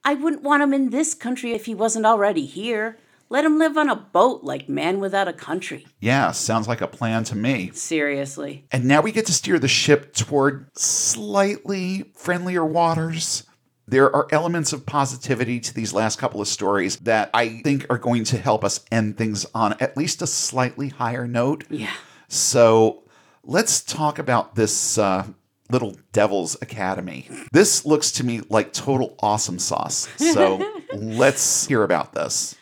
I 0.05 0.15
wouldn't 0.15 0.45
want 0.45 0.63
him 0.63 0.73
in 0.73 0.91
this 0.91 1.13
country 1.15 1.53
if 1.53 1.67
he 1.67 1.75
wasn't 1.75 2.07
already 2.07 2.47
here. 2.47 2.99
Let 3.29 3.45
him 3.45 3.59
live 3.59 3.77
on 3.77 3.89
a 3.89 3.97
boat 3.97 4.45
like 4.45 4.69
man 4.69 5.01
without 5.01 5.27
a 5.27 5.33
country. 5.33 5.87
Yeah, 6.01 6.31
sounds 6.31 6.69
like 6.69 6.81
a 6.81 6.87
plan 6.87 7.25
to 7.25 7.37
me. 7.37 7.71
Seriously. 7.75 8.67
And 8.71 8.85
now 8.85 9.01
we 9.01 9.11
get 9.11 9.27
to 9.27 9.33
steer 9.33 9.59
the 9.59 9.69
ship 9.69 10.15
toward 10.15 10.69
slightly 10.79 12.13
friendlier 12.15 12.65
waters. 12.65 13.45
There 13.89 14.15
are 14.15 14.29
elements 14.31 14.73
of 14.73 14.87
positivity 14.87 15.59
to 15.61 15.75
these 15.75 15.93
last 15.93 16.19
couple 16.19 16.41
of 16.41 16.49
stories 16.49 16.97
that 16.99 17.31
I 17.35 17.61
think 17.63 17.87
are 17.91 17.99
going 17.99 18.25
to 18.25 18.39
help 18.39 18.65
us 18.65 18.85
end 18.93 19.17
things 19.17 19.47
on 19.55 19.75
at 19.81 19.97
least 19.97 20.23
a 20.23 20.27
slightly 20.27 20.89
higher 20.89 21.27
note. 21.27 21.65
Yeah. 21.69 21.93
So 22.29 23.05
let's 23.45 23.83
talk 23.83 24.19
about 24.19 24.55
this 24.55 24.99
uh, 24.99 25.27
little 25.71 25.97
Devil's 26.13 26.57
Academy. 26.63 27.29
This 27.53 27.85
looks 27.85 28.13
to 28.13 28.25
me 28.25 28.43
like 28.49 28.73
total 28.73 29.17
awesome 29.21 29.59
sauce. 29.59 30.09
So 30.17 30.65
let's 30.93 31.67
hear 31.67 31.83
about 31.83 32.13
this. 32.13 32.57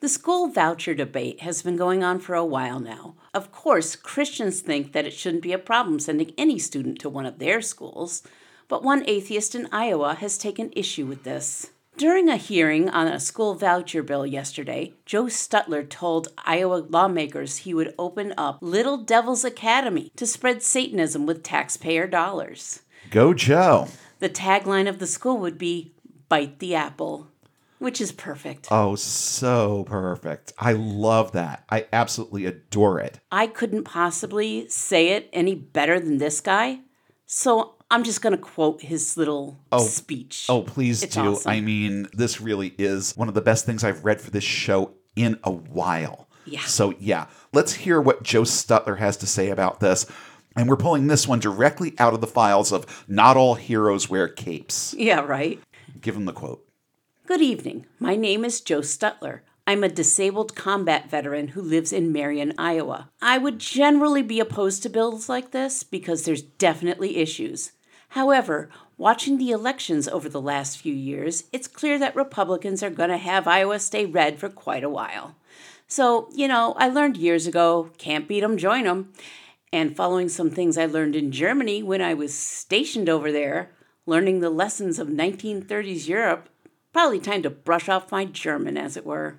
The 0.00 0.08
school 0.08 0.48
voucher 0.48 0.94
debate 0.94 1.42
has 1.42 1.60
been 1.60 1.76
going 1.76 2.02
on 2.02 2.20
for 2.20 2.34
a 2.34 2.42
while 2.42 2.80
now. 2.80 3.16
Of 3.34 3.52
course, 3.52 3.94
Christians 3.96 4.60
think 4.60 4.92
that 4.92 5.04
it 5.04 5.12
shouldn't 5.12 5.42
be 5.42 5.52
a 5.52 5.58
problem 5.58 6.00
sending 6.00 6.32
any 6.38 6.58
student 6.58 6.98
to 7.00 7.10
one 7.10 7.26
of 7.26 7.38
their 7.38 7.60
schools, 7.60 8.22
but 8.66 8.82
one 8.82 9.04
atheist 9.06 9.54
in 9.54 9.68
Iowa 9.70 10.14
has 10.14 10.38
taken 10.38 10.72
issue 10.74 11.04
with 11.04 11.24
this. 11.24 11.72
During 11.98 12.30
a 12.30 12.38
hearing 12.38 12.88
on 12.88 13.08
a 13.08 13.20
school 13.20 13.54
voucher 13.54 14.02
bill 14.02 14.24
yesterday, 14.24 14.94
Joe 15.04 15.24
Stutler 15.24 15.86
told 15.86 16.28
Iowa 16.46 16.76
lawmakers 16.76 17.58
he 17.58 17.74
would 17.74 17.94
open 17.98 18.32
up 18.38 18.56
Little 18.62 18.96
Devil's 18.96 19.44
Academy 19.44 20.12
to 20.16 20.26
spread 20.26 20.62
Satanism 20.62 21.26
with 21.26 21.42
taxpayer 21.42 22.06
dollars. 22.06 22.80
Go, 23.10 23.34
Joe. 23.34 23.88
The 24.18 24.30
tagline 24.30 24.88
of 24.88 24.98
the 24.98 25.06
school 25.06 25.36
would 25.36 25.58
be 25.58 25.92
Bite 26.30 26.58
the 26.58 26.74
Apple, 26.74 27.26
which 27.80 28.00
is 28.00 28.12
perfect. 28.12 28.68
Oh, 28.70 28.94
so 28.94 29.84
perfect. 29.88 30.52
I 30.58 30.74
love 30.74 31.32
that. 31.32 31.64
I 31.68 31.86
absolutely 31.92 32.46
adore 32.46 33.00
it. 33.00 33.18
I 33.32 33.48
couldn't 33.48 33.84
possibly 33.84 34.68
say 34.68 35.08
it 35.08 35.28
any 35.32 35.54
better 35.56 35.98
than 35.98 36.18
this 36.18 36.40
guy. 36.40 36.80
So 37.26 37.74
I'm 37.90 38.04
just 38.04 38.22
going 38.22 38.36
to 38.36 38.38
quote 38.38 38.82
his 38.82 39.16
little 39.16 39.58
oh, 39.72 39.82
speech. 39.84 40.46
Oh, 40.48 40.62
please 40.62 41.02
It's 41.02 41.14
do. 41.14 41.32
awesome. 41.32 41.50
I 41.50 41.60
mean, 41.60 42.06
this 42.12 42.40
really 42.40 42.74
is 42.78 43.16
one 43.16 43.28
of 43.28 43.34
the 43.34 43.40
best 43.40 43.66
things 43.66 43.82
I've 43.82 44.04
read 44.04 44.20
for 44.20 44.30
this 44.30 44.44
show 44.44 44.94
in 45.16 45.38
a 45.42 45.50
while. 45.50 46.28
Yeah. 46.44 46.64
So, 46.64 46.94
yeah, 46.98 47.26
let's 47.52 47.72
hear 47.72 48.00
what 48.00 48.22
Joe 48.22 48.42
Stutler 48.42 48.98
has 48.98 49.16
to 49.18 49.26
say 49.26 49.48
about 49.48 49.80
this. 49.80 50.06
And 50.54 50.68
we're 50.68 50.76
pulling 50.76 51.06
this 51.06 51.26
one 51.26 51.38
directly 51.38 51.94
out 51.98 52.12
of 52.12 52.20
the 52.20 52.26
files 52.26 52.72
of 52.72 53.04
Not 53.08 53.36
All 53.36 53.54
Heroes 53.54 54.10
Wear 54.10 54.28
Capes. 54.28 54.94
Yeah, 54.98 55.20
right. 55.20 55.60
Give 56.00 56.16
him 56.16 56.26
the 56.26 56.32
quote. 56.32 56.66
Good 57.26 57.42
evening. 57.42 57.86
My 58.00 58.16
name 58.16 58.44
is 58.44 58.60
Joe 58.60 58.80
Stutler. 58.80 59.40
I'm 59.64 59.84
a 59.84 59.88
disabled 59.88 60.56
combat 60.56 61.08
veteran 61.08 61.48
who 61.48 61.62
lives 61.62 61.92
in 61.92 62.10
Marion, 62.10 62.52
Iowa. 62.58 63.10
I 63.22 63.38
would 63.38 63.60
generally 63.60 64.22
be 64.22 64.40
opposed 64.40 64.82
to 64.82 64.88
bills 64.88 65.28
like 65.28 65.52
this 65.52 65.84
because 65.84 66.24
there's 66.24 66.42
definitely 66.42 67.18
issues. 67.18 67.70
However, 68.10 68.68
watching 68.98 69.38
the 69.38 69.50
elections 69.50 70.08
over 70.08 70.28
the 70.28 70.40
last 70.40 70.78
few 70.78 70.92
years, 70.92 71.44
it's 71.52 71.68
clear 71.68 72.00
that 72.00 72.16
Republicans 72.16 72.82
are 72.82 72.90
going 72.90 73.10
to 73.10 73.16
have 73.16 73.46
Iowa 73.46 73.78
stay 73.78 74.06
red 74.06 74.40
for 74.40 74.48
quite 74.48 74.82
a 74.82 74.90
while. 74.90 75.36
So, 75.86 76.28
you 76.34 76.48
know, 76.48 76.74
I 76.78 76.88
learned 76.88 77.16
years 77.16 77.46
ago 77.46 77.90
can't 77.96 78.26
beat 78.26 78.42
'em, 78.42 78.56
join 78.56 78.88
'em. 78.88 79.12
And 79.72 79.94
following 79.94 80.28
some 80.28 80.50
things 80.50 80.76
I 80.76 80.86
learned 80.86 81.14
in 81.14 81.30
Germany 81.30 81.80
when 81.80 82.00
I 82.00 82.12
was 82.12 82.34
stationed 82.34 83.08
over 83.08 83.30
there, 83.30 83.70
learning 84.04 84.40
the 84.40 84.50
lessons 84.50 84.98
of 84.98 85.08
1930s 85.08 86.08
Europe, 86.08 86.48
probably 86.92 87.20
time 87.20 87.42
to 87.42 87.50
brush 87.50 87.88
off 87.88 88.12
my 88.12 88.24
German, 88.24 88.76
as 88.76 88.96
it 88.96 89.06
were. 89.06 89.36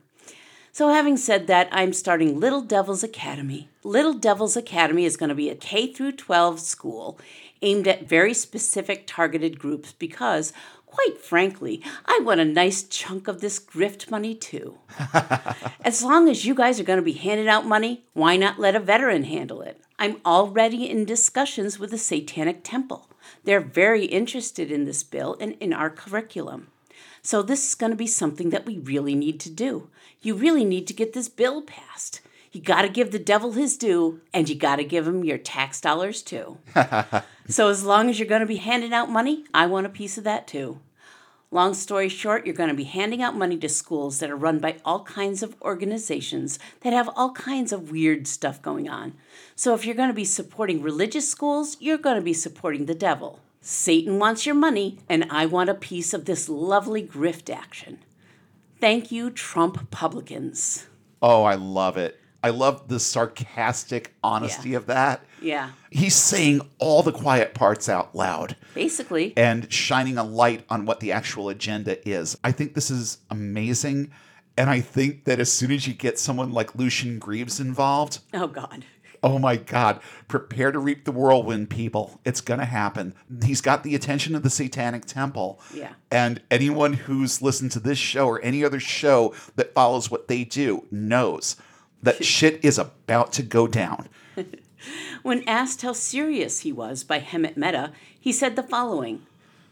So, 0.73 0.87
having 0.87 1.17
said 1.17 1.47
that, 1.47 1.67
I'm 1.71 1.91
starting 1.91 2.39
Little 2.39 2.61
Devil's 2.61 3.03
Academy. 3.03 3.67
Little 3.83 4.13
Devil's 4.13 4.55
Academy 4.55 5.03
is 5.03 5.17
going 5.17 5.29
to 5.29 5.35
be 5.35 5.49
a 5.49 5.55
K 5.55 5.91
through 5.91 6.13
12 6.13 6.61
school 6.61 7.19
aimed 7.61 7.87
at 7.87 8.07
very 8.07 8.33
specific 8.33 9.03
targeted 9.05 9.59
groups 9.59 9.91
because, 9.91 10.53
quite 10.85 11.17
frankly, 11.19 11.83
I 12.05 12.19
want 12.23 12.39
a 12.39 12.45
nice 12.45 12.83
chunk 12.83 13.27
of 13.27 13.41
this 13.41 13.59
grift 13.59 14.09
money 14.09 14.33
too. 14.33 14.77
As 15.83 16.03
long 16.03 16.29
as 16.29 16.45
you 16.45 16.55
guys 16.55 16.79
are 16.79 16.85
going 16.85 16.99
to 16.99 17.03
be 17.03 17.13
handing 17.13 17.49
out 17.49 17.65
money, 17.65 18.05
why 18.13 18.37
not 18.37 18.59
let 18.59 18.75
a 18.75 18.79
veteran 18.79 19.25
handle 19.25 19.61
it? 19.61 19.81
I'm 19.99 20.17
already 20.25 20.89
in 20.89 21.05
discussions 21.05 21.79
with 21.79 21.91
the 21.91 21.97
Satanic 21.97 22.63
Temple. 22.63 23.09
They're 23.43 23.61
very 23.61 24.05
interested 24.05 24.71
in 24.71 24.85
this 24.85 25.03
bill 25.03 25.37
and 25.39 25.53
in 25.59 25.73
our 25.73 25.89
curriculum. 25.89 26.67
So, 27.23 27.41
this 27.41 27.67
is 27.67 27.75
going 27.75 27.91
to 27.91 27.97
be 27.97 28.07
something 28.07 28.49
that 28.49 28.65
we 28.65 28.79
really 28.79 29.13
need 29.13 29.39
to 29.41 29.49
do. 29.49 29.89
You 30.21 30.35
really 30.35 30.65
need 30.65 30.87
to 30.87 30.93
get 30.93 31.13
this 31.13 31.29
bill 31.29 31.61
passed. 31.61 32.21
You 32.51 32.61
got 32.61 32.81
to 32.81 32.89
give 32.89 33.11
the 33.11 33.19
devil 33.19 33.53
his 33.53 33.77
due, 33.77 34.21
and 34.33 34.49
you 34.49 34.55
got 34.55 34.77
to 34.77 34.83
give 34.83 35.07
him 35.07 35.23
your 35.23 35.37
tax 35.37 35.79
dollars 35.79 36.21
too. 36.21 36.57
so, 37.47 37.69
as 37.69 37.83
long 37.83 38.09
as 38.09 38.19
you're 38.19 38.27
going 38.27 38.41
to 38.41 38.47
be 38.47 38.57
handing 38.57 38.93
out 38.93 39.09
money, 39.09 39.45
I 39.53 39.67
want 39.67 39.85
a 39.85 39.89
piece 39.89 40.17
of 40.17 40.23
that 40.23 40.47
too. 40.47 40.79
Long 41.53 41.73
story 41.73 42.07
short, 42.07 42.45
you're 42.45 42.55
going 42.55 42.69
to 42.69 42.75
be 42.75 42.85
handing 42.85 43.21
out 43.21 43.35
money 43.35 43.57
to 43.57 43.67
schools 43.67 44.19
that 44.19 44.31
are 44.31 44.37
run 44.37 44.59
by 44.59 44.77
all 44.85 45.03
kinds 45.03 45.43
of 45.43 45.61
organizations 45.61 46.57
that 46.79 46.93
have 46.93 47.09
all 47.15 47.33
kinds 47.33 47.73
of 47.73 47.91
weird 47.91 48.25
stuff 48.25 48.61
going 48.61 48.87
on. 48.89 49.13
So 49.53 49.73
if 49.73 49.85
you're 49.85 49.95
going 49.95 50.07
to 50.07 50.13
be 50.13 50.23
supporting 50.23 50.81
religious 50.81 51.29
schools, 51.29 51.75
you're 51.81 51.97
going 51.97 52.15
to 52.15 52.21
be 52.21 52.33
supporting 52.33 52.85
the 52.85 52.95
devil. 52.95 53.41
Satan 53.61 54.17
wants 54.17 54.45
your 54.45 54.55
money, 54.55 54.97
and 55.07 55.25
I 55.29 55.45
want 55.45 55.69
a 55.69 55.75
piece 55.75 56.13
of 56.13 56.25
this 56.25 56.49
lovely 56.49 57.03
grift 57.03 57.53
action. 57.53 57.99
Thank 58.79 59.11
you, 59.11 59.29
Trump 59.29 59.91
publicans. 59.91 60.87
Oh, 61.21 61.43
I 61.43 61.53
love 61.53 61.95
it. 61.97 62.19
I 62.43 62.49
love 62.49 62.87
the 62.87 62.99
sarcastic 62.99 64.15
honesty 64.23 64.69
Yeah. 64.69 64.77
of 64.77 64.87
that. 64.87 65.23
Yeah, 65.39 65.71
He's 65.91 66.15
saying 66.15 66.61
all 66.79 67.03
the 67.03 67.11
quiet 67.11 67.53
parts 67.53 67.87
out 67.87 68.15
loud. 68.15 68.55
basically. 68.73 69.33
and 69.37 69.71
shining 69.71 70.17
a 70.17 70.23
light 70.23 70.65
on 70.69 70.85
what 70.85 70.99
the 70.99 71.11
actual 71.11 71.49
agenda 71.49 72.07
is. 72.07 72.35
I 72.43 72.51
think 72.51 72.73
this 72.73 72.89
is 72.89 73.19
amazing. 73.29 74.09
And 74.57 74.69
I 74.71 74.81
think 74.81 75.25
that 75.25 75.39
as 75.39 75.51
soon 75.51 75.71
as 75.71 75.87
you 75.87 75.93
get 75.93 76.17
someone 76.19 76.51
like 76.51 76.73
Lucien 76.75 77.19
Greaves 77.19 77.59
involved, 77.59 78.19
Oh, 78.33 78.47
God. 78.47 78.85
Oh 79.23 79.37
my 79.37 79.55
God, 79.55 79.99
prepare 80.27 80.71
to 80.71 80.79
reap 80.79 81.05
the 81.05 81.11
whirlwind, 81.11 81.69
people. 81.69 82.19
It's 82.25 82.41
going 82.41 82.59
to 82.59 82.65
happen. 82.65 83.13
He's 83.43 83.61
got 83.61 83.83
the 83.83 83.93
attention 83.93 84.35
of 84.35 84.41
the 84.41 84.49
Satanic 84.49 85.05
Temple. 85.05 85.59
Yeah. 85.73 85.93
And 86.09 86.41
anyone 86.49 86.93
who's 86.93 87.41
listened 87.41 87.71
to 87.73 87.79
this 87.79 87.99
show 87.99 88.27
or 88.27 88.41
any 88.41 88.63
other 88.63 88.79
show 88.79 89.35
that 89.55 89.75
follows 89.75 90.09
what 90.09 90.27
they 90.27 90.43
do 90.43 90.87
knows 90.89 91.55
that 92.01 92.25
shit 92.25 92.65
is 92.65 92.79
about 92.79 93.31
to 93.33 93.43
go 93.43 93.67
down. 93.67 94.09
When 95.21 95.47
asked 95.47 95.83
how 95.83 95.93
serious 95.93 96.61
he 96.61 96.71
was 96.71 97.03
by 97.03 97.19
Hemant 97.19 97.57
Mehta, 97.57 97.91
he 98.19 98.31
said 98.31 98.55
the 98.55 98.63
following 98.63 99.25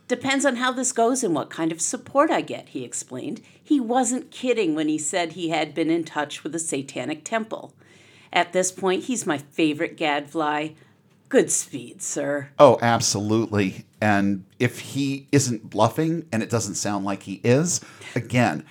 Depends 0.07 0.43
on 0.43 0.55
how 0.55 0.71
this 0.71 0.91
goes 0.91 1.23
and 1.23 1.35
what 1.35 1.51
kind 1.51 1.71
of 1.71 1.81
support 1.81 2.31
I 2.31 2.41
get, 2.41 2.69
he 2.69 2.83
explained. 2.83 3.41
He 3.63 3.79
wasn't 3.79 4.31
kidding 4.31 4.73
when 4.73 4.87
he 4.87 4.97
said 4.97 5.33
he 5.33 5.49
had 5.49 5.75
been 5.75 5.91
in 5.91 6.03
touch 6.03 6.43
with 6.43 6.51
the 6.51 6.59
Satanic 6.59 7.23
Temple. 7.23 7.73
At 8.31 8.53
this 8.53 8.71
point, 8.71 9.05
he's 9.05 9.25
my 9.25 9.37
favorite 9.37 9.97
gadfly. 9.97 10.69
Good 11.29 11.51
speed, 11.51 12.01
sir. 12.01 12.49
Oh, 12.57 12.79
absolutely. 12.81 13.85
And 14.01 14.45
if 14.57 14.79
he 14.79 15.27
isn't 15.31 15.69
bluffing, 15.69 16.27
and 16.31 16.41
it 16.41 16.49
doesn't 16.49 16.75
sound 16.75 17.05
like 17.05 17.23
he 17.23 17.39
is, 17.43 17.81
again, 18.15 18.65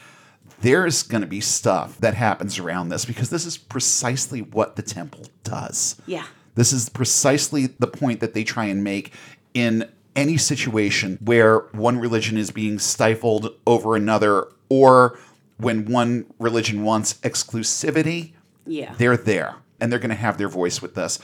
there's 0.60 1.02
going 1.04 1.20
to 1.20 1.28
be 1.28 1.40
stuff 1.40 1.98
that 1.98 2.14
happens 2.14 2.58
around 2.58 2.88
this 2.88 3.04
because 3.04 3.30
this 3.30 3.44
is 3.46 3.56
precisely 3.56 4.42
what 4.42 4.76
the 4.76 4.82
temple 4.82 5.26
does. 5.44 5.96
Yeah. 6.06 6.26
This 6.56 6.72
is 6.72 6.88
precisely 6.88 7.66
the 7.66 7.86
point 7.86 8.18
that 8.20 8.34
they 8.34 8.42
try 8.42 8.64
and 8.64 8.82
make 8.82 9.12
in 9.54 9.88
any 10.16 10.36
situation 10.36 11.18
where 11.20 11.60
one 11.70 11.98
religion 11.98 12.36
is 12.36 12.50
being 12.50 12.80
stifled 12.80 13.54
over 13.66 13.94
another 13.94 14.48
or 14.68 15.16
when 15.58 15.84
one 15.84 16.26
religion 16.40 16.82
wants 16.82 17.14
exclusivity 17.14 18.32
Yeah. 18.68 18.94
they're 18.98 19.16
there 19.16 19.56
and 19.80 19.90
they're 19.90 19.98
going 19.98 20.10
to 20.10 20.14
have 20.16 20.38
their 20.38 20.48
voice 20.48 20.80
with 20.82 20.94
this. 20.94 21.18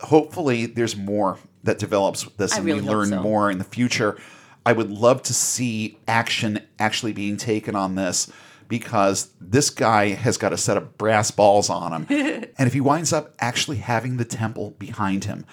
hopefully 0.00 0.66
there's 0.66 0.96
more 0.96 1.38
that 1.62 1.78
develops 1.78 2.24
with 2.24 2.36
this 2.36 2.54
I 2.54 2.58
and 2.58 2.66
really 2.66 2.80
we 2.80 2.88
learn 2.88 3.08
so. 3.08 3.22
more 3.22 3.50
in 3.50 3.58
the 3.58 3.64
future. 3.64 4.16
I 4.64 4.72
would 4.72 4.90
love 4.90 5.22
to 5.24 5.34
see 5.34 5.98
action 6.08 6.60
actually 6.78 7.12
being 7.12 7.36
taken 7.36 7.74
on 7.74 7.94
this 7.96 8.30
because 8.68 9.30
this 9.40 9.68
guy 9.70 10.10
has 10.10 10.36
got 10.36 10.52
a 10.52 10.56
set 10.56 10.76
of 10.76 10.96
brass 10.96 11.30
balls 11.30 11.68
on 11.70 11.92
him. 11.92 12.06
and 12.58 12.66
if 12.66 12.72
he 12.72 12.80
winds 12.80 13.12
up 13.12 13.34
actually 13.40 13.78
having 13.78 14.16
the 14.16 14.24
temple 14.24 14.70
behind 14.78 15.24
him, 15.24 15.44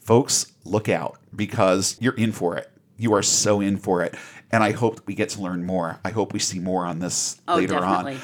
folks, 0.00 0.52
look 0.64 0.88
out 0.88 1.18
because 1.34 1.96
you're 2.00 2.14
in 2.16 2.32
for 2.32 2.56
it. 2.56 2.70
You 2.98 3.14
are 3.14 3.22
so 3.22 3.60
in 3.60 3.76
for 3.76 4.02
it. 4.02 4.14
And 4.50 4.62
I 4.64 4.72
hope 4.72 5.00
we 5.06 5.14
get 5.14 5.28
to 5.30 5.40
learn 5.42 5.64
more. 5.64 6.00
I 6.04 6.10
hope 6.10 6.32
we 6.32 6.38
see 6.38 6.58
more 6.58 6.84
on 6.86 6.98
this 6.98 7.40
Oh, 7.46 7.56
later 7.56 7.74
definitely. 7.74 8.14
on. 8.14 8.20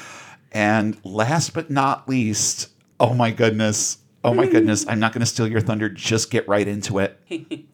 And 0.53 0.97
last 1.03 1.53
but 1.53 1.69
not 1.69 2.07
least, 2.07 2.69
oh 2.99 3.13
my 3.13 3.31
goodness. 3.31 3.97
Oh 4.23 4.33
my 4.33 4.47
goodness. 4.47 4.85
I'm 4.87 4.99
not 4.99 5.11
going 5.11 5.19
to 5.19 5.25
steal 5.25 5.47
your 5.47 5.59
thunder. 5.59 5.89
Just 5.89 6.31
get 6.31 6.47
right 6.47 6.67
into 6.67 6.99
it. 6.99 7.19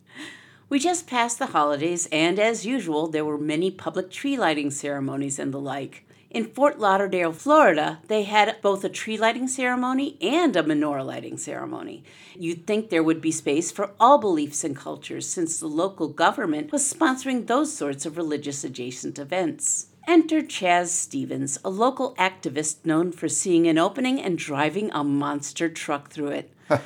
We 0.69 0.77
just 0.77 1.07
passed 1.07 1.39
the 1.39 1.47
holidays, 1.47 2.07
and 2.11 2.37
as 2.37 2.63
usual, 2.63 3.07
there 3.07 3.25
were 3.25 3.39
many 3.39 3.71
public 3.71 4.11
tree 4.11 4.37
lighting 4.37 4.69
ceremonies 4.69 5.39
and 5.39 5.51
the 5.51 5.59
like. 5.59 6.05
In 6.29 6.45
Fort 6.45 6.77
Lauderdale, 6.77 7.31
Florida, 7.31 8.01
they 8.07 8.21
had 8.21 8.61
both 8.61 8.83
a 8.83 8.89
tree 8.89 9.17
lighting 9.17 9.47
ceremony 9.47 10.15
and 10.21 10.55
a 10.55 10.61
menorah 10.61 11.03
lighting 11.03 11.39
ceremony. 11.39 12.03
You'd 12.37 12.67
think 12.67 12.89
there 12.89 13.01
would 13.01 13.19
be 13.19 13.31
space 13.31 13.71
for 13.71 13.93
all 13.99 14.19
beliefs 14.19 14.63
and 14.63 14.75
cultures 14.75 15.27
since 15.27 15.59
the 15.59 15.65
local 15.65 16.07
government 16.07 16.71
was 16.71 16.93
sponsoring 16.93 17.47
those 17.47 17.73
sorts 17.75 18.05
of 18.05 18.15
religious 18.15 18.63
adjacent 18.63 19.17
events. 19.17 19.87
Enter 20.10 20.41
Chaz 20.41 20.88
Stevens, 20.88 21.60
a 21.63 21.69
local 21.69 22.15
activist 22.15 22.84
known 22.84 23.12
for 23.12 23.30
seeing 23.30 23.67
an 23.67 23.78
opening 23.78 24.19
and 24.19 24.39
driving 24.39 24.89
a 24.91 25.04
monster 25.04 25.69
truck 25.69 26.10
through 26.10 26.30
it. 26.30 26.52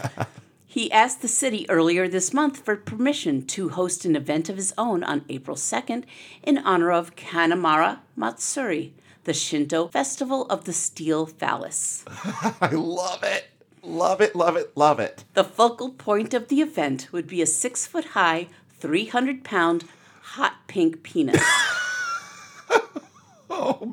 He 0.66 0.92
asked 0.92 1.22
the 1.22 1.28
city 1.28 1.70
earlier 1.70 2.08
this 2.08 2.34
month 2.34 2.66
for 2.66 2.76
permission 2.76 3.46
to 3.46 3.70
host 3.70 4.06
an 4.06 4.16
event 4.16 4.50
of 4.50 4.58
his 4.58 4.74
own 4.76 5.04
on 5.04 5.24
April 5.30 5.56
2nd 5.56 6.04
in 6.42 6.58
honor 6.58 6.92
of 6.92 7.16
Kanamara 7.16 8.00
Matsuri, 8.18 8.92
the 9.24 9.36
Shinto 9.36 9.88
festival 9.90 10.48
of 10.48 10.66
the 10.66 10.74
steel 10.74 11.28
phallus. 11.28 12.04
I 12.60 12.72
love 12.72 13.22
it. 13.22 13.46
Love 13.84 14.20
it. 14.20 14.36
Love 14.36 14.58
it. 14.58 14.76
Love 14.76 15.00
it. 15.00 15.26
The 15.36 15.44
focal 15.44 15.92
point 15.92 16.34
of 16.34 16.48
the 16.48 16.62
event 16.62 17.10
would 17.12 17.28
be 17.28 17.44
a 17.44 17.46
six 17.46 17.86
foot 17.86 18.06
high, 18.06 18.48
300 18.80 19.44
pound 19.44 19.86
hot 20.24 20.56
pink 20.66 21.04
penis. 21.04 21.46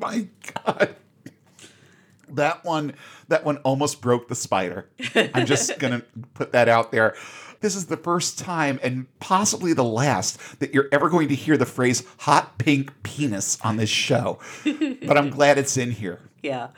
My 0.01 0.27
God. 0.65 0.95
That 2.29 2.65
one, 2.65 2.93
that 3.27 3.43
one 3.45 3.57
almost 3.57 4.01
broke 4.01 4.27
the 4.27 4.35
spider. 4.35 4.89
I'm 5.15 5.45
just 5.45 5.77
gonna 5.79 6.01
put 6.33 6.53
that 6.53 6.67
out 6.67 6.91
there. 6.91 7.15
This 7.59 7.75
is 7.75 7.85
the 7.85 7.97
first 7.97 8.39
time 8.39 8.79
and 8.81 9.05
possibly 9.19 9.73
the 9.73 9.83
last 9.83 10.59
that 10.59 10.73
you're 10.73 10.89
ever 10.91 11.09
going 11.09 11.27
to 11.29 11.35
hear 11.35 11.57
the 11.57 11.65
phrase 11.65 12.03
hot 12.19 12.57
pink 12.57 12.91
penis 13.03 13.59
on 13.61 13.77
this 13.77 13.89
show. 13.89 14.39
but 14.65 15.17
I'm 15.17 15.29
glad 15.29 15.59
it's 15.59 15.77
in 15.77 15.91
here. 15.91 16.19
Yeah. 16.41 16.69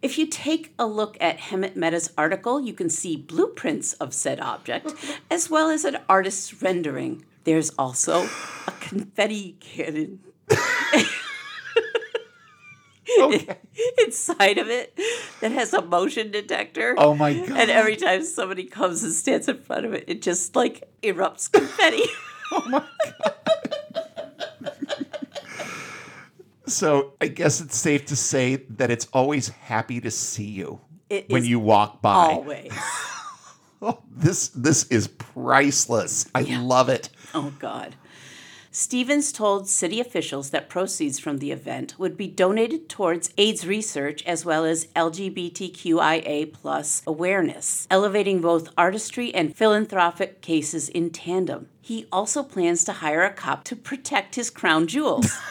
If 0.00 0.16
you 0.16 0.26
take 0.26 0.72
a 0.78 0.86
look 0.86 1.18
at 1.20 1.38
Hemant 1.38 1.76
Mehta's 1.76 2.12
article, 2.16 2.60
you 2.60 2.72
can 2.72 2.88
see 2.88 3.16
blueprints 3.16 3.94
of 3.94 4.14
said 4.14 4.40
object, 4.40 4.94
as 5.30 5.50
well 5.50 5.68
as 5.68 5.84
an 5.84 5.98
artist's 6.08 6.62
rendering. 6.62 7.24
There's 7.44 7.70
also 7.70 8.28
a 8.66 8.70
confetti 8.80 9.56
cannon 9.60 10.20
Okay. 13.20 13.56
inside 14.04 14.58
of 14.58 14.68
it 14.68 14.98
that 15.40 15.52
has 15.52 15.72
a 15.72 15.82
motion 15.82 16.30
detector. 16.30 16.94
Oh 16.98 17.14
my 17.14 17.34
God. 17.34 17.50
And 17.58 17.70
every 17.70 17.96
time 17.96 18.24
somebody 18.24 18.64
comes 18.64 19.02
and 19.02 19.12
stands 19.12 19.48
in 19.48 19.62
front 19.62 19.86
of 19.86 19.94
it, 19.94 20.04
it 20.06 20.22
just 20.22 20.56
like 20.56 20.88
erupts 21.02 21.50
confetti. 21.50 22.04
Oh 22.50 22.66
my 22.66 22.82
god! 23.20 24.72
so 26.66 27.12
I 27.20 27.26
guess 27.28 27.60
it's 27.60 27.76
safe 27.76 28.06
to 28.06 28.16
say 28.16 28.56
that 28.70 28.90
it's 28.90 29.06
always 29.12 29.48
happy 29.48 30.00
to 30.00 30.10
see 30.10 30.46
you 30.46 30.80
It 31.10 31.28
when 31.28 31.44
you 31.44 31.58
walk 31.60 32.00
by. 32.00 32.14
Always. 32.14 32.72
Oh, 33.80 34.02
this 34.10 34.48
this 34.48 34.88
is 34.88 35.06
priceless. 35.06 36.26
I 36.34 36.40
love 36.42 36.88
it. 36.88 37.10
Oh, 37.32 37.52
God. 37.60 37.94
Stevens 38.70 39.32
told 39.32 39.66
city 39.66 39.98
officials 39.98 40.50
that 40.50 40.68
proceeds 40.68 41.18
from 41.18 41.38
the 41.38 41.50
event 41.50 41.94
would 41.98 42.18
be 42.18 42.26
donated 42.26 42.88
towards 42.88 43.32
AIDS 43.38 43.66
research 43.66 44.22
as 44.24 44.44
well 44.44 44.66
as 44.66 44.86
LGBTQIA 44.88 46.52
plus 46.52 47.02
awareness, 47.06 47.86
elevating 47.90 48.42
both 48.42 48.68
artistry 48.76 49.34
and 49.34 49.56
philanthropic 49.56 50.42
cases 50.42 50.90
in 50.90 51.08
tandem. 51.10 51.68
He 51.80 52.06
also 52.12 52.42
plans 52.42 52.84
to 52.84 52.92
hire 52.92 53.24
a 53.24 53.32
cop 53.32 53.64
to 53.64 53.76
protect 53.76 54.34
his 54.34 54.50
crown 54.50 54.86
jewels. 54.86 55.30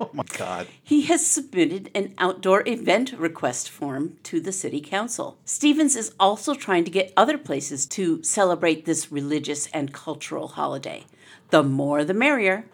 Oh 0.00 0.10
my 0.12 0.24
god. 0.36 0.66
He 0.82 1.02
has 1.02 1.24
submitted 1.24 1.88
an 1.94 2.14
outdoor 2.18 2.66
event 2.66 3.12
request 3.12 3.70
form 3.70 4.16
to 4.24 4.40
the 4.40 4.50
City 4.50 4.80
Council. 4.80 5.38
Stevens 5.44 5.94
is 5.94 6.12
also 6.18 6.54
trying 6.54 6.82
to 6.82 6.90
get 6.90 7.12
other 7.16 7.38
places 7.38 7.86
to 7.86 8.20
celebrate 8.24 8.84
this 8.84 9.12
religious 9.12 9.68
and 9.68 9.92
cultural 9.92 10.48
holiday. 10.48 11.04
The 11.52 11.62
more 11.62 12.02
the 12.02 12.14
merrier, 12.14 12.64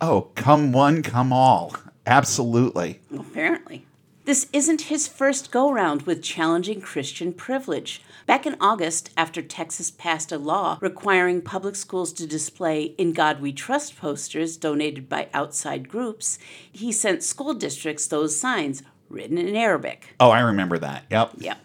Oh, 0.00 0.28
come 0.36 0.72
one, 0.72 1.02
come 1.02 1.34
all. 1.34 1.76
Absolutely. 2.06 2.98
apparently. 3.14 3.84
This 4.24 4.48
isn't 4.54 4.82
his 4.92 5.06
first 5.06 5.50
go 5.50 5.70
round 5.70 6.02
with 6.02 6.22
challenging 6.22 6.80
Christian 6.80 7.34
privilege. 7.34 8.00
Back 8.24 8.46
in 8.46 8.56
August, 8.58 9.10
after 9.18 9.42
Texas 9.42 9.90
passed 9.90 10.32
a 10.32 10.38
law 10.38 10.78
requiring 10.80 11.42
public 11.42 11.76
schools 11.76 12.10
to 12.14 12.26
display 12.26 12.94
In 12.96 13.12
God 13.12 13.42
We 13.42 13.52
Trust 13.52 13.98
posters 13.98 14.56
donated 14.56 15.10
by 15.10 15.28
outside 15.34 15.90
groups, 15.90 16.38
he 16.72 16.90
sent 16.90 17.22
school 17.22 17.52
districts 17.52 18.06
those 18.06 18.34
signs, 18.40 18.82
written 19.10 19.36
in 19.36 19.54
Arabic. 19.54 20.14
Oh, 20.18 20.30
I 20.30 20.40
remember 20.40 20.78
that. 20.78 21.04
Yep. 21.10 21.32
Yeah. 21.36 21.56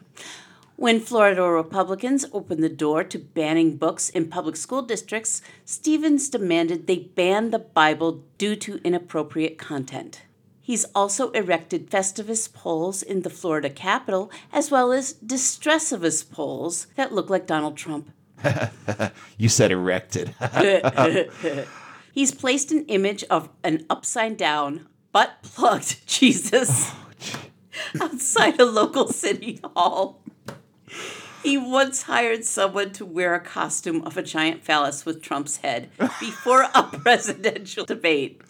When 0.77 0.99
Florida 0.99 1.41
Republicans 1.41 2.23
opened 2.31 2.63
the 2.63 2.69
door 2.69 3.03
to 3.03 3.17
banning 3.17 3.77
books 3.77 4.09
in 4.09 4.29
public 4.29 4.55
school 4.55 4.83
districts, 4.83 5.41
Stevens 5.65 6.29
demanded 6.29 6.85
they 6.85 6.99
ban 6.99 7.49
the 7.49 7.57
Bible 7.57 8.23
due 8.37 8.55
to 8.57 8.79
inappropriate 8.83 9.57
content. 9.57 10.21
He's 10.61 10.85
also 10.93 11.31
erected 11.31 11.89
Festivus 11.89 12.47
poles 12.53 13.01
in 13.01 13.23
the 13.23 13.31
Florida 13.31 13.71
Capitol, 13.71 14.29
as 14.53 14.69
well 14.69 14.91
as 14.91 15.15
Distressivus 15.15 16.29
poles 16.29 16.85
that 16.95 17.11
look 17.11 17.27
like 17.27 17.47
Donald 17.47 17.75
Trump. 17.75 18.11
You 19.39 19.49
said 19.49 19.71
erected. 19.71 20.35
He's 22.13 22.31
placed 22.31 22.71
an 22.71 22.85
image 22.85 23.23
of 23.31 23.49
an 23.63 23.85
upside 23.89 24.37
down, 24.37 24.87
butt 25.11 25.37
plugged 25.41 26.07
Jesus 26.07 26.91
oh, 27.99 28.03
outside 28.03 28.59
a 28.59 28.65
local 28.65 29.07
city 29.07 29.59
hall. 29.63 30.21
He 31.47 31.57
once 31.57 32.03
hired 32.03 32.43
someone 32.43 32.91
to 32.93 33.05
wear 33.05 33.33
a 33.33 33.39
costume 33.39 34.01
of 34.03 34.17
a 34.17 34.21
giant 34.23 34.63
phallus 34.65 35.05
with 35.05 35.21
Trump's 35.21 35.57
head 35.57 35.89
before 36.19 36.67
a 36.75 36.83
presidential 36.83 37.85
debate. 37.85 38.41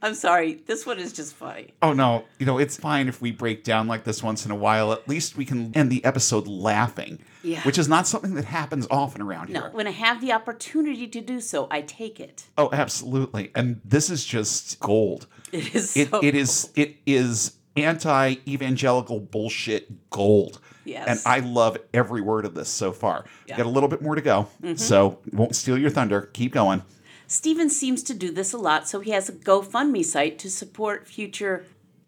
I'm 0.00 0.14
sorry, 0.14 0.54
this 0.66 0.86
one 0.86 1.00
is 1.00 1.12
just 1.12 1.34
funny. 1.34 1.74
oh 1.82 1.92
no, 1.92 2.24
you 2.38 2.46
know, 2.46 2.58
it's 2.58 2.76
fine 2.76 3.08
if 3.08 3.20
we 3.20 3.32
break 3.32 3.64
down 3.64 3.88
like 3.88 4.04
this 4.04 4.22
once 4.22 4.44
in 4.46 4.52
a 4.52 4.54
while. 4.54 4.92
At 4.92 5.08
least 5.08 5.36
we 5.36 5.44
can 5.44 5.72
end 5.76 5.90
the 5.90 6.04
episode 6.04 6.46
laughing. 6.46 7.18
Yeah. 7.42 7.62
Which 7.62 7.78
is 7.78 7.88
not 7.88 8.06
something 8.06 8.34
that 8.34 8.44
happens 8.44 8.86
often 8.92 9.20
around 9.22 9.50
No, 9.50 9.62
here. 9.62 9.70
when 9.70 9.88
I 9.88 9.90
have 9.90 10.20
the 10.20 10.30
opportunity 10.32 11.08
to 11.08 11.20
do 11.20 11.40
so, 11.40 11.66
I 11.72 11.80
take 11.80 12.20
it. 12.20 12.44
Oh, 12.56 12.68
absolutely. 12.72 13.50
And 13.56 13.80
this 13.84 14.10
is 14.10 14.24
just 14.24 14.78
gold. 14.78 15.26
It 15.50 15.74
is 15.74 15.96
It, 15.96 16.10
so 16.10 16.20
it 16.22 16.36
is 16.36 16.70
it 16.76 16.96
is 17.04 17.54
anti-evangelical 17.84 19.20
bullshit 19.20 20.10
gold. 20.10 20.60
Yes. 20.84 21.08
And 21.08 21.20
I 21.26 21.40
love 21.46 21.76
every 21.92 22.20
word 22.20 22.44
of 22.44 22.54
this 22.54 22.68
so 22.68 22.92
far. 22.92 23.26
Yeah. 23.46 23.58
Got 23.58 23.66
a 23.66 23.70
little 23.70 23.88
bit 23.88 24.00
more 24.00 24.14
to 24.14 24.22
go. 24.22 24.48
Mm-hmm. 24.62 24.76
So 24.76 25.18
won't 25.32 25.54
steal 25.54 25.76
your 25.76 25.90
thunder. 25.90 26.30
Keep 26.32 26.52
going. 26.52 26.82
Stevens 27.26 27.78
seems 27.78 28.02
to 28.04 28.14
do 28.14 28.32
this 28.32 28.54
a 28.54 28.58
lot, 28.58 28.88
so 28.88 29.00
he 29.00 29.10
has 29.10 29.28
a 29.28 29.32
GoFundMe 29.32 30.02
site 30.02 30.38
to 30.38 30.50
support 30.50 31.06
future 31.06 31.66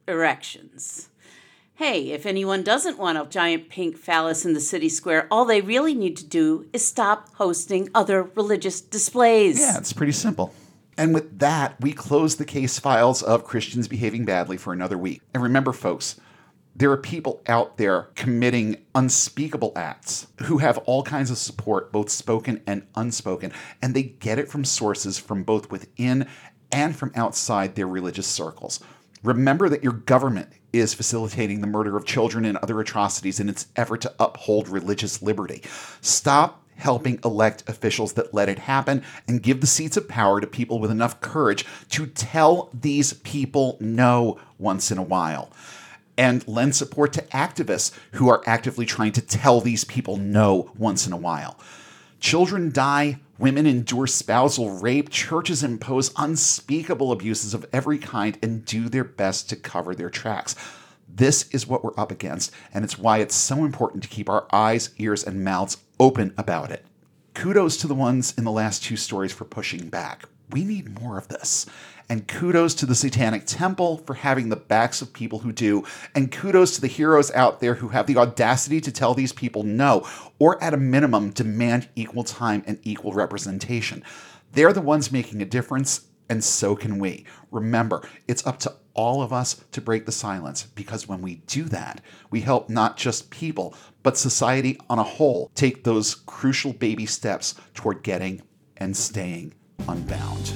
erections. 0.09 1.11
Hey, 1.74 2.11
if 2.12 2.24
anyone 2.24 2.62
doesn't 2.62 2.98
want 2.98 3.18
a 3.18 3.26
giant 3.26 3.68
pink 3.68 3.98
phallus 3.98 4.46
in 4.46 4.54
the 4.54 4.61
city 4.61 4.88
square, 4.88 5.26
all 5.30 5.44
they 5.44 5.61
really 5.61 5.94
need 5.94 6.16
to 6.18 6.24
do 6.24 6.66
is 6.72 6.87
stop 6.87 7.35
hosting 7.35 7.88
other 7.94 8.22
religious 8.35 8.80
displays. 8.80 9.61
Yeah, 9.61 9.76
it's 9.78 9.92
pretty 9.92 10.12
simple. 10.12 10.54
And 10.96 11.14
with 11.14 11.38
that, 11.38 11.81
we 11.81 11.92
close 11.92 12.37
the 12.37 12.44
case 12.44 12.79
files 12.79 13.22
of 13.22 13.44
Christians 13.44 13.88
behaving 13.88 14.24
badly 14.24 14.57
for 14.57 14.72
another 14.72 14.98
week. 14.98 15.22
And 15.33 15.42
remember, 15.42 15.72
folks, 15.72 16.20
there 16.74 16.90
are 16.92 16.96
people 16.96 17.42
out 17.46 17.76
there 17.79 18.11
committing 18.14 18.85
unspeakable 18.94 19.72
acts 19.76 20.29
who 20.44 20.59
have 20.59 20.79
all 20.79 21.03
kinds 21.03 21.31
of 21.31 21.38
support, 21.38 21.92
both 21.92 22.11
spoken 22.11 22.62
and 22.66 22.87
unspoken, 22.94 23.53
and 23.83 23.94
they 23.94 24.03
get 24.03 24.38
it 24.38 24.48
from 24.48 24.64
sources 24.64 25.18
from 25.18 25.42
both 25.42 25.70
within 25.70 26.26
and 26.72 26.94
from 26.94 27.12
outside 27.14 27.74
their 27.74 27.88
religious 27.88 28.26
circles. 28.26 28.81
Remember 29.22 29.68
that 29.68 29.83
your 29.83 29.92
government 29.92 30.48
is 30.72 30.94
facilitating 30.94 31.61
the 31.61 31.66
murder 31.66 31.96
of 31.96 32.07
children 32.07 32.44
and 32.44 32.57
other 32.59 32.81
atrocities 32.81 33.40
in 33.40 33.48
its 33.48 33.66
effort 33.76 34.00
to 34.03 34.14
uphold 34.18 34.68
religious 34.68 35.20
liberty. 35.20 35.62
Stop 36.00 36.60
helping 36.81 37.21
elect 37.25 37.69
officials 37.69 38.14
that 38.14 38.35
let 38.35 38.49
it 38.49 38.59
happen 38.59 39.03
and 39.29 39.43
give 39.43 39.61
the 39.61 39.66
seats 39.66 39.97
of 39.97 40.09
power 40.09 40.40
to 40.40 40.47
people 40.47 40.79
with 40.79 40.90
enough 40.90 41.21
courage 41.21 41.64
to 41.90 42.07
tell 42.07 42.71
these 42.75 43.12
people 43.12 43.77
no 43.81 44.38
once 44.59 44.90
in 44.90 44.99
a 44.99 45.03
while. 45.03 45.51
And 46.19 46.47
lend 46.47 46.77
support 46.77 47.12
to 47.14 47.23
activists 47.29 47.93
who 48.12 48.29
are 48.29 48.43
actively 48.45 48.85
trying 48.85 49.12
to 49.12 49.23
tell 49.23 49.61
these 49.61 49.85
people 49.85 50.16
no 50.16 50.73
once 50.77 51.07
in 51.07 51.12
a 51.12 51.16
while. 51.16 51.59
Children 52.19 52.71
die, 52.71 53.19
women 53.38 53.64
endure 53.64 54.07
spousal 54.07 54.79
rape, 54.79 55.09
churches 55.09 55.62
impose 55.62 56.12
unspeakable 56.19 57.12
abuses 57.12 57.55
of 57.55 57.64
every 57.73 57.97
kind 57.97 58.38
and 58.43 58.64
do 58.66 58.90
their 58.90 59.05
best 59.05 59.49
to 59.49 59.57
cover 59.57 59.95
their 59.95 60.11
tracks. 60.11 60.55
This 61.09 61.49
is 61.51 61.66
what 61.66 61.83
we're 61.83 61.99
up 61.99 62.12
against, 62.12 62.53
and 62.75 62.85
it's 62.85 62.99
why 62.99 63.19
it's 63.19 63.35
so 63.35 63.64
important 63.64 64.03
to 64.03 64.09
keep 64.09 64.29
our 64.29 64.47
eyes, 64.53 64.90
ears, 64.99 65.25
and 65.25 65.43
mouths 65.43 65.79
open 66.00 66.34
about 66.36 66.72
it. 66.72 66.84
Kudos 67.34 67.76
to 67.76 67.86
the 67.86 67.94
ones 67.94 68.34
in 68.36 68.44
the 68.44 68.50
last 68.50 68.82
two 68.82 68.96
stories 68.96 69.32
for 69.32 69.44
pushing 69.44 69.88
back. 69.88 70.24
We 70.50 70.64
need 70.64 71.00
more 71.00 71.16
of 71.16 71.28
this. 71.28 71.66
And 72.08 72.26
kudos 72.26 72.74
to 72.74 72.86
the 72.86 72.96
Satanic 72.96 73.46
Temple 73.46 73.98
for 73.98 74.14
having 74.14 74.48
the 74.48 74.56
backs 74.56 75.00
of 75.00 75.12
people 75.12 75.38
who 75.38 75.52
do. 75.52 75.84
And 76.12 76.32
kudos 76.32 76.74
to 76.74 76.80
the 76.80 76.88
heroes 76.88 77.30
out 77.30 77.60
there 77.60 77.74
who 77.74 77.90
have 77.90 78.08
the 78.08 78.16
audacity 78.16 78.80
to 78.80 78.90
tell 78.90 79.14
these 79.14 79.32
people 79.32 79.62
no, 79.62 80.04
or 80.40 80.60
at 80.60 80.74
a 80.74 80.76
minimum, 80.76 81.30
demand 81.30 81.88
equal 81.94 82.24
time 82.24 82.64
and 82.66 82.80
equal 82.82 83.12
representation. 83.12 84.02
They're 84.52 84.72
the 84.72 84.80
ones 84.80 85.12
making 85.12 85.40
a 85.40 85.44
difference, 85.44 86.08
and 86.31 86.43
so 86.43 86.75
can 86.75 86.99
we. 86.99 87.27
Remember, 87.51 88.09
it's 88.27 88.47
up 88.47 88.59
to 88.61 88.75
all 88.95 89.21
of 89.21 89.33
us 89.33 89.62
to 89.73 89.81
break 89.81 90.07
the 90.07 90.12
silence 90.12 90.62
because 90.75 91.09
when 91.09 91.21
we 91.21 91.37
do 91.47 91.64
that, 91.64 92.01
we 92.31 92.40
help 92.40 92.71
not 92.71 92.97
just 92.97 93.31
people, 93.31 93.75
but 94.03 94.16
society 94.16 94.79
on 94.88 94.99
a 94.99 95.03
whole 95.03 95.51
take 95.55 95.85
those 95.85 96.14
crucial 96.14 96.73
baby 96.73 97.05
steps 97.05 97.55
toward 97.75 98.03
getting 98.03 98.40
and 98.77 98.97
staying 98.97 99.53
unbound. 99.88 100.55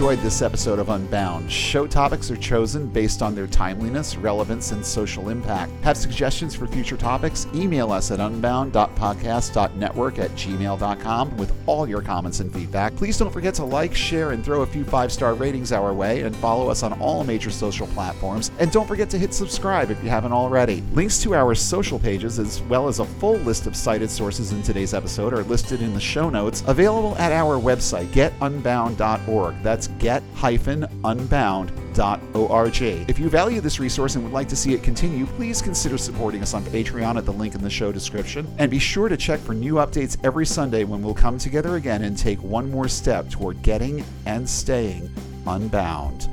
Enjoyed 0.00 0.18
this 0.20 0.40
episode 0.40 0.78
of 0.78 0.88
Unbound. 0.88 1.52
Show 1.52 1.86
topics 1.86 2.30
are 2.30 2.36
chosen 2.36 2.86
based 2.86 3.20
on 3.20 3.34
their 3.34 3.46
timeliness, 3.46 4.16
relevance, 4.16 4.72
and 4.72 4.82
social 4.82 5.28
impact. 5.28 5.70
Have 5.82 5.98
suggestions 5.98 6.54
for 6.54 6.66
future 6.66 6.96
topics? 6.96 7.46
Email 7.54 7.92
us 7.92 8.10
at 8.10 8.18
unbound.podcast.network 8.18 10.18
at 10.18 10.30
gmail.com 10.30 11.36
with 11.36 11.52
all 11.66 11.86
your 11.86 12.00
comments 12.00 12.40
and 12.40 12.50
feedback. 12.50 12.96
Please 12.96 13.18
don't 13.18 13.30
forget 13.30 13.52
to 13.52 13.62
like, 13.62 13.94
share, 13.94 14.30
and 14.30 14.42
throw 14.42 14.62
a 14.62 14.66
few 14.66 14.86
five 14.86 15.12
star 15.12 15.34
ratings 15.34 15.70
our 15.70 15.92
way, 15.92 16.22
and 16.22 16.34
follow 16.34 16.70
us 16.70 16.82
on 16.82 16.94
all 16.94 17.22
major 17.22 17.50
social 17.50 17.86
platforms. 17.88 18.50
And 18.58 18.72
don't 18.72 18.88
forget 18.88 19.10
to 19.10 19.18
hit 19.18 19.34
subscribe 19.34 19.90
if 19.90 20.02
you 20.02 20.08
haven't 20.08 20.32
already. 20.32 20.82
Links 20.94 21.22
to 21.24 21.34
our 21.34 21.54
social 21.54 21.98
pages, 21.98 22.38
as 22.38 22.62
well 22.62 22.88
as 22.88 23.00
a 23.00 23.04
full 23.04 23.36
list 23.40 23.66
of 23.66 23.76
cited 23.76 24.10
sources 24.10 24.52
in 24.52 24.62
today's 24.62 24.94
episode, 24.94 25.34
are 25.34 25.44
listed 25.44 25.82
in 25.82 25.92
the 25.92 26.00
show 26.00 26.30
notes, 26.30 26.64
available 26.66 27.14
at 27.18 27.32
our 27.32 27.60
website, 27.60 28.06
getunbound.org. 28.06 29.62
That's 29.62 29.89
get-unbound.org. 29.98 32.82
If 33.10 33.18
you 33.18 33.28
value 33.28 33.60
this 33.60 33.80
resource 33.80 34.14
and 34.14 34.24
would 34.24 34.32
like 34.32 34.48
to 34.48 34.56
see 34.56 34.74
it 34.74 34.82
continue, 34.82 35.26
please 35.26 35.60
consider 35.60 35.98
supporting 35.98 36.42
us 36.42 36.54
on 36.54 36.62
Patreon 36.64 37.16
at 37.16 37.24
the 37.24 37.32
link 37.32 37.54
in 37.54 37.62
the 37.62 37.70
show 37.70 37.92
description. 37.92 38.46
And 38.58 38.70
be 38.70 38.78
sure 38.78 39.08
to 39.08 39.16
check 39.16 39.40
for 39.40 39.54
new 39.54 39.74
updates 39.74 40.16
every 40.24 40.46
Sunday 40.46 40.84
when 40.84 41.02
we'll 41.02 41.14
come 41.14 41.38
together 41.38 41.76
again 41.76 42.02
and 42.02 42.16
take 42.16 42.42
one 42.42 42.70
more 42.70 42.88
step 42.88 43.28
toward 43.28 43.62
getting 43.62 44.04
and 44.26 44.48
staying 44.48 45.10
unbound. 45.46 46.28